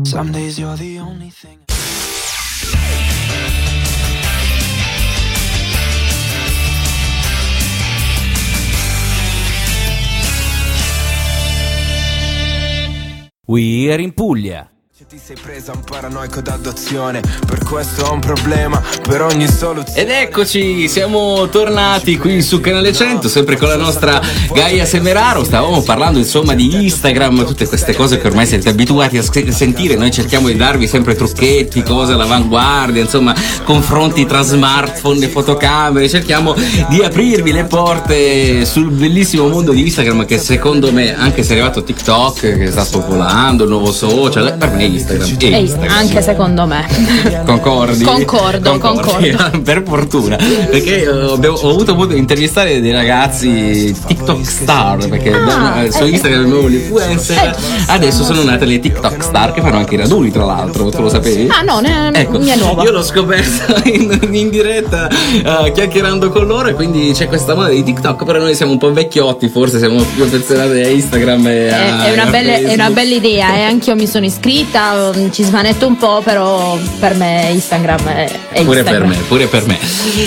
[0.03, 0.96] Some days you're the
[13.49, 14.76] We Are in Puglia.
[15.09, 20.01] Ti sei presa un paranoico d'adozione, per questo ho un problema, per ogni soluzione.
[20.01, 24.21] Ed eccoci, siamo tornati qui su Canale 100, sempre con la nostra
[24.53, 25.45] Gaia Semeraro.
[25.45, 29.95] Stavamo parlando insomma di Instagram, tutte queste cose che ormai siete abituati a sentire.
[29.95, 33.33] Noi cerchiamo di darvi sempre trucchetti, cose all'avanguardia, insomma,
[33.63, 36.09] confronti tra smartphone e fotocamere.
[36.09, 36.53] Cerchiamo
[36.89, 41.59] di aprirvi le porte sul bellissimo mondo di Instagram che secondo me, anche se è
[41.59, 45.37] arrivato TikTok che sta spopolando, il nuovo social, per me Instagram.
[45.39, 45.97] è E Instagram.
[45.97, 46.87] anche secondo me.
[47.45, 48.05] Concordi?
[48.05, 49.37] Concordo, Concordi?
[49.63, 50.37] per fortuna.
[50.37, 55.09] Perché eh, abbiamo- ho avuto modo di intervistare dei ragazzi TikTok star.
[55.09, 56.09] Perché Ah, eh, su eh.
[56.11, 57.57] Instagram avevo l'influencer.
[57.89, 60.89] Adesso sono nate le TikTok star che fanno anche i raduni, tra l'altro.
[60.91, 61.49] Tu lo sapevi?
[61.51, 62.83] Ah no, ne, Ecco, mi è nuova.
[62.83, 67.69] io l'ho scoperta in, in diretta eh, chiacchierando con loro e quindi c'è questa moda
[67.69, 71.69] di TikTok, però noi siamo un po' vecchiotti, forse siamo più affezionati a Instagram e
[71.69, 74.25] È, a, è una a bella, è una bella idea e anche io mi sono
[74.25, 74.86] iscritta,
[75.32, 79.09] ci smanetto un po', però per me Instagram è, è Pure Instagram.
[79.09, 79.78] per me, pure per me.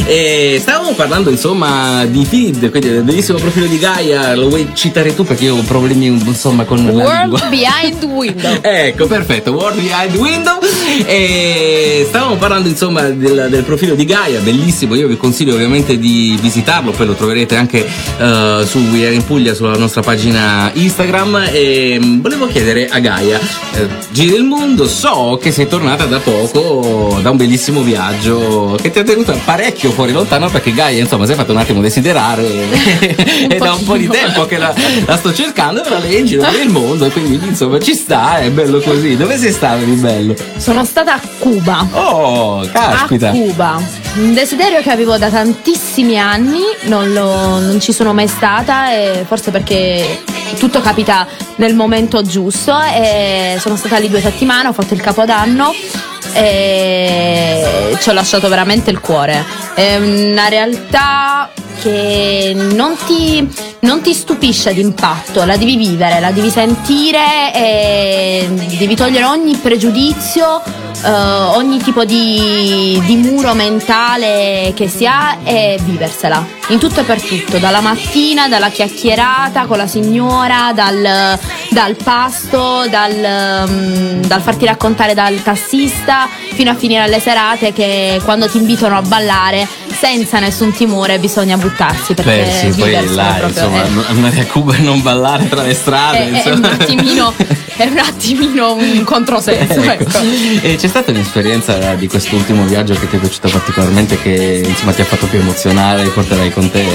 [0.05, 5.16] E stavamo parlando insomma di feed, quindi del bellissimo profilo di Gaia, lo vuoi citare
[5.16, 7.47] tu perché io ho problemi insomma con la World lingua.
[7.49, 8.57] Behind Window.
[8.80, 10.60] Ecco, perfetto, World Behind Window.
[11.05, 14.95] E stavamo parlando insomma del, del profilo di Gaia, bellissimo.
[14.95, 19.26] Io vi consiglio ovviamente di visitarlo, poi lo troverete anche eh, su We Are in
[19.26, 21.47] Puglia, sulla nostra pagina Instagram.
[21.51, 27.20] E volevo chiedere a Gaia, eh, giri il mondo, so che sei tornata da poco
[27.22, 31.32] da un bellissimo viaggio che ti ha tenuto parecchio fuori lontano perché Gaia insomma si
[31.32, 32.43] è fatto un attimo desiderare
[33.47, 34.74] e da un po' di tempo che la,
[35.06, 37.93] la sto cercando però lei è in giro per il mondo e quindi insomma ci
[37.93, 39.16] sta, è bello così.
[39.16, 40.36] Dove sei stato di bello?
[40.58, 41.88] Sono stata a Cuba.
[41.91, 43.30] Oh, caspita.
[43.30, 43.82] A Cuba.
[44.16, 49.24] Un desiderio che avevo da tantissimi anni, non, lo- non ci sono mai stata e
[49.28, 50.20] forse perché
[50.58, 51.28] tutto capita
[51.58, 55.74] nel momento giusto e sono stata lì due settimane, ho fatto il capodanno
[56.34, 59.43] e ci ho lasciato veramente il cuore.
[59.74, 61.52] È una realtà
[61.82, 63.48] che non ti,
[63.82, 70.62] non ti stupisce d'impatto, la devi vivere, la devi sentire e devi togliere ogni pregiudizio,
[71.04, 76.46] eh, ogni tipo di, di muro mentale che si ha e viversela.
[76.68, 82.86] In tutto e per tutto, dalla mattina, dalla chiacchierata con la signora, dal, dal pasto,
[82.90, 86.28] dal, mm, dal farti raccontare dal tassista
[86.60, 89.66] fino a finire alle serate che quando ti invitano a ballare
[89.97, 94.39] senza nessun timore bisogna buttarsi perché Beh, sì, poi là, proprio insomma, è- n- andare
[94.41, 96.18] a Cuba e non ballare tra le strade.
[96.18, 96.68] è, è insomma.
[96.68, 97.34] un attimino,
[97.84, 99.82] è un attimino un controsenso.
[99.82, 100.04] Ecco.
[100.04, 100.20] ecco.
[100.62, 105.02] E c'è stata un'esperienza di quest'ultimo viaggio che ti è piaciuta particolarmente, che insomma ti
[105.02, 106.86] ha fatto più emozionare, porterai con te?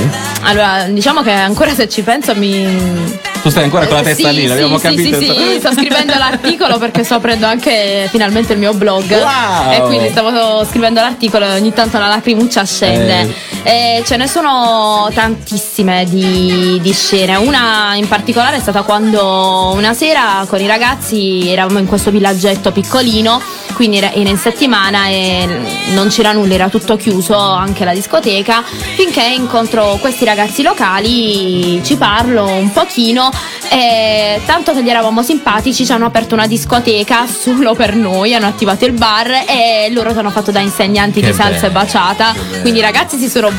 [0.42, 3.12] Allora, diciamo che ancora se ci penso mi.
[3.42, 5.18] Tu stai ancora con la Eh, testa sì, lì, l'abbiamo sì, capito.
[5.18, 9.10] Sì, sì, sì, sto scrivendo l'articolo perché sto aprendo anche finalmente il mio blog.
[9.10, 9.72] Wow!
[9.72, 13.53] E quindi stavo scrivendo l'articolo e ogni tanto la lacrimuccia scende.
[13.66, 17.36] E ce ne sono tantissime di, di scene.
[17.36, 22.72] Una in particolare è stata quando una sera con i ragazzi eravamo in questo villaggetto
[22.72, 23.40] piccolino,
[23.74, 25.46] quindi era in settimana e
[25.92, 31.96] non c'era nulla, era tutto chiuso, anche la discoteca, finché incontro questi ragazzi locali, ci
[31.96, 33.30] parlo un pochino
[33.70, 38.46] e tanto che gli eravamo simpatici ci hanno aperto una discoteca solo per noi, hanno
[38.46, 41.84] attivato il bar e loro ci hanno fatto da insegnanti Che di salsa e bello,
[41.84, 42.60] baciata, che bello.
[42.60, 43.50] quindi i ragazzi si sono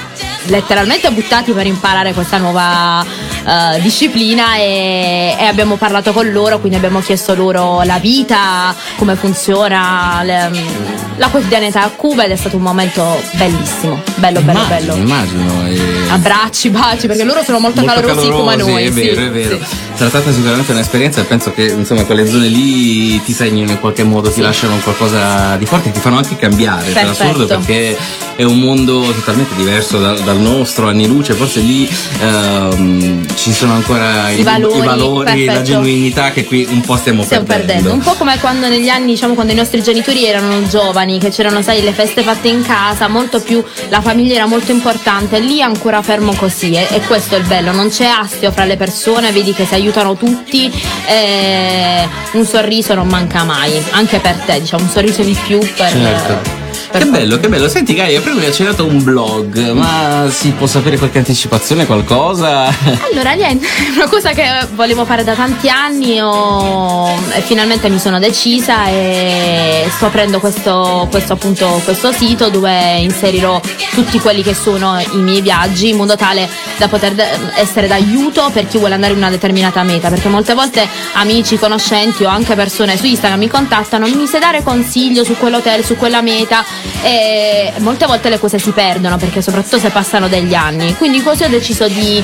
[0.47, 6.77] letteralmente buttati per imparare questa nuova eh, disciplina e, e abbiamo parlato con loro, quindi
[6.77, 12.57] abbiamo chiesto loro la vita, come funziona, le- la quotidianità a Cuba ed è stato
[12.57, 14.95] un momento bellissimo, bello bello Immagino, bello.
[14.95, 15.67] immagino.
[15.67, 18.83] e- Abbracci, baci, perché loro sono molto, molto calorosi, come noi.
[18.83, 19.57] è sì, vero, è vero.
[19.57, 19.65] sì.
[19.95, 24.03] Sarà stata sicuramente un'esperienza e penso che insomma quelle zone lì ti segnano in qualche
[24.03, 24.41] modo, ti Sì.
[24.41, 26.91] lasciano qualcosa di forte, ti fanno anche cambiare.
[26.91, 27.97] Per assurdo perché
[28.35, 31.89] è un mondo totalmente diverso dal, dal nostro, anni luce, forse lì
[32.21, 35.63] ehm, ci sono ancora I valori, la perfetto.
[35.63, 37.91] genuinità che qui un po' stiamo, Stiamo perdendo.
[37.93, 39.93] Un po' come quando negli anni, diciamo, quando i nostri genitori
[40.25, 44.45] erano giovani, che c'erano, sai, le feste fatte in casa, molto più, la famiglia era
[44.45, 48.51] molto importante, lì ancora fermo così e, e questo è il bello, non c'è astio
[48.51, 50.71] fra le persone, vedi che si aiutano tutti,
[51.07, 55.91] e un sorriso non manca mai, anche per te, diciamo, un sorriso di più per...
[55.91, 56.54] Certo.
[56.97, 57.67] Che bello, che bello.
[57.67, 62.73] Senti Gaia, prima mi hai accennato un blog, ma si può sapere qualche anticipazione, qualcosa?
[63.11, 64.43] Allora, niente, è una cosa che
[64.73, 71.07] volevo fare da tanti anni ho- e finalmente mi sono decisa e sto aprendo questo,
[71.09, 73.59] questo, appunto, questo sito dove inserirò
[73.91, 77.13] tutti quelli che sono i miei viaggi in modo tale da poter
[77.55, 82.23] essere d'aiuto per chi vuole andare in una determinata meta, perché molte volte amici, conoscenti
[82.23, 86.21] o anche persone su Instagram mi contattano, mi sai dare consiglio su quell'hotel, su quella
[86.21, 86.63] meta
[87.01, 91.43] e molte volte le cose si perdono perché soprattutto se passano degli anni, quindi così
[91.43, 92.23] ho deciso di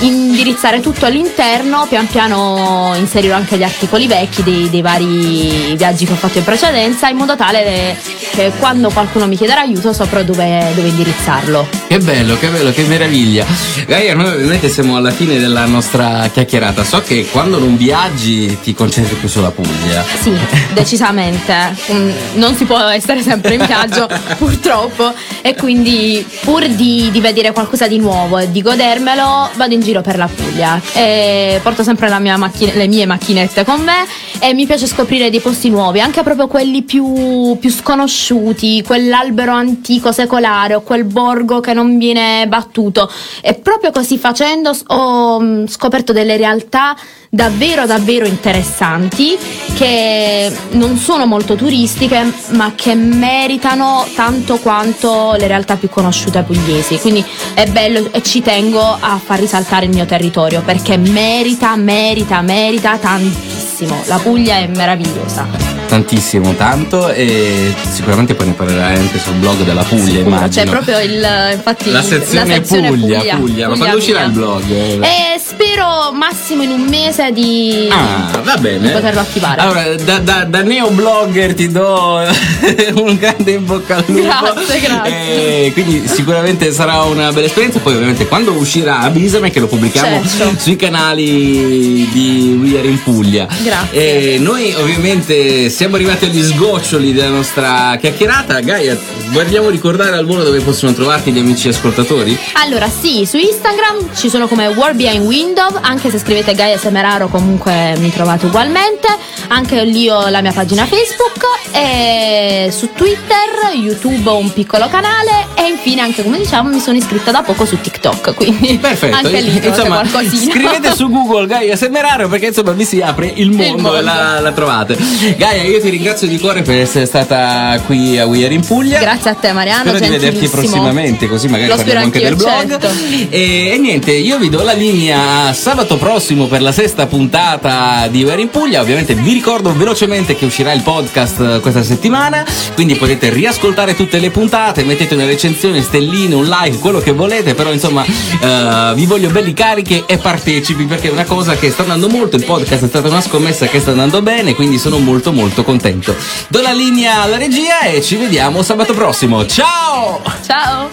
[0.00, 6.12] indirizzare tutto all'interno, pian piano inserirò anche gli articoli vecchi dei, dei vari viaggi che
[6.12, 7.96] ho fatto in precedenza in modo tale
[8.30, 11.68] che quando qualcuno mi chiederà aiuto saprò dove, dove indirizzarlo.
[11.88, 13.44] Che bello, che bello, che meraviglia.
[13.86, 16.84] Gaia, noi ovviamente siamo alla fine della nostra chiacchierata.
[16.84, 20.04] So che quando non viaggi ti concentri più sulla Puglia.
[20.20, 20.32] Sì,
[20.72, 21.76] decisamente.
[21.92, 25.12] Mm, Non si può essere sempre in viaggio, purtroppo.
[25.42, 29.89] E quindi, pur di, di vedere qualcosa di nuovo e di godermelo, vado in giro
[30.00, 30.80] per la Puglia.
[30.94, 34.06] E porto sempre macchina- le mie macchinette con me
[34.38, 40.12] e mi piace scoprire dei posti nuovi, anche proprio quelli più, più sconosciuti, quell'albero antico
[40.12, 43.10] secolare o quel borgo che non viene battuto.
[43.42, 46.96] E proprio così facendo ho scoperto delle realtà
[47.32, 49.38] davvero davvero interessanti
[49.74, 56.98] che non sono molto turistiche ma che meritano tanto quanto le realtà più conosciute pugliesi.
[56.98, 57.24] Quindi
[57.54, 62.98] è bello e ci tengo a far risaltare il mio territorio perché merita merita merita
[62.98, 64.02] tantissimo.
[64.06, 69.82] La Puglia è meravigliosa Tantissimo, tanto e sicuramente poi ne parlerai anche sul blog della
[69.82, 70.48] Puglia, Sicuro, immagino.
[70.64, 74.62] c'è proprio il infatti la sezione, sezione Puglia, Puglia, ma quando uscirà il blog?
[74.70, 78.86] e spero massimo in un mese di, Ah, va bene.
[78.86, 82.20] di poterlo attivare Allora, da, da, da neo blogger ti do
[82.94, 84.22] un grande in bocca al lupo.
[84.22, 85.64] Grazie, grazie.
[85.66, 87.80] Eh, quindi sicuramente sarà una bella esperienza.
[87.80, 90.54] Poi, ovviamente, quando uscirà, avvisami che lo pubblichiamo Certo.
[90.60, 93.48] sui canali di We Are in Puglia.
[93.62, 94.34] Grazie.
[94.34, 98.60] E noi, ovviamente, siamo arrivati agli sgoccioli della nostra chiacchierata.
[98.60, 98.94] Gaia,
[99.28, 102.38] vogliamo ricordare al volo dove possono trovarti gli amici ascoltatori?
[102.62, 107.28] Allora sì, su Instagram ci sono come World Behind Window, anche se scrivete Gaia Semeraro
[107.28, 109.08] comunque mi trovate ugualmente,
[109.48, 111.38] anche lì ho la mia pagina Facebook
[111.72, 116.98] e su Twitter, YouTube ho un piccolo canale e infine anche come diciamo mi sono
[116.98, 122.28] iscritta da poco su TikTok, quindi Perfetto, anche lì insomma, scrivete su Google Gaia Semeraro
[122.28, 123.96] perché insomma vi si apre il mondo, mondo.
[123.96, 124.98] e la, la trovate.
[125.38, 128.98] Gaia, io ti ringrazio di cuore per essere stata qui a We Are in Puglia.
[128.98, 132.80] Grazie a te Mariano, Spero di vederti prossimamente, così magari Lo parliamo anche del blog.
[132.80, 132.88] certo.
[133.28, 138.24] E, e niente, io vi do la linea sabato prossimo per la sesta puntata di
[138.24, 138.80] We Are in Puglia.
[138.80, 142.44] Ovviamente vi ricordo velocemente che uscirà il podcast eh, questa settimana,
[142.74, 147.54] quindi potete riascoltare tutte le puntate, mettete una recensione, stelline, un like, quello che volete,
[147.54, 151.82] però insomma eh, vi voglio belli carichi e partecipi perché è una cosa che sta
[151.82, 155.32] andando molto, il podcast è stata una scommessa che sta andando bene, quindi sono molto
[155.60, 156.14] molto contento.
[156.48, 159.46] Do la linea alla regia e ci vediamo sabato prossimo.
[159.46, 160.20] Ciao!
[160.44, 160.88] Ciao!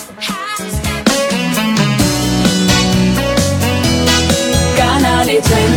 [4.76, 5.77] Canale 100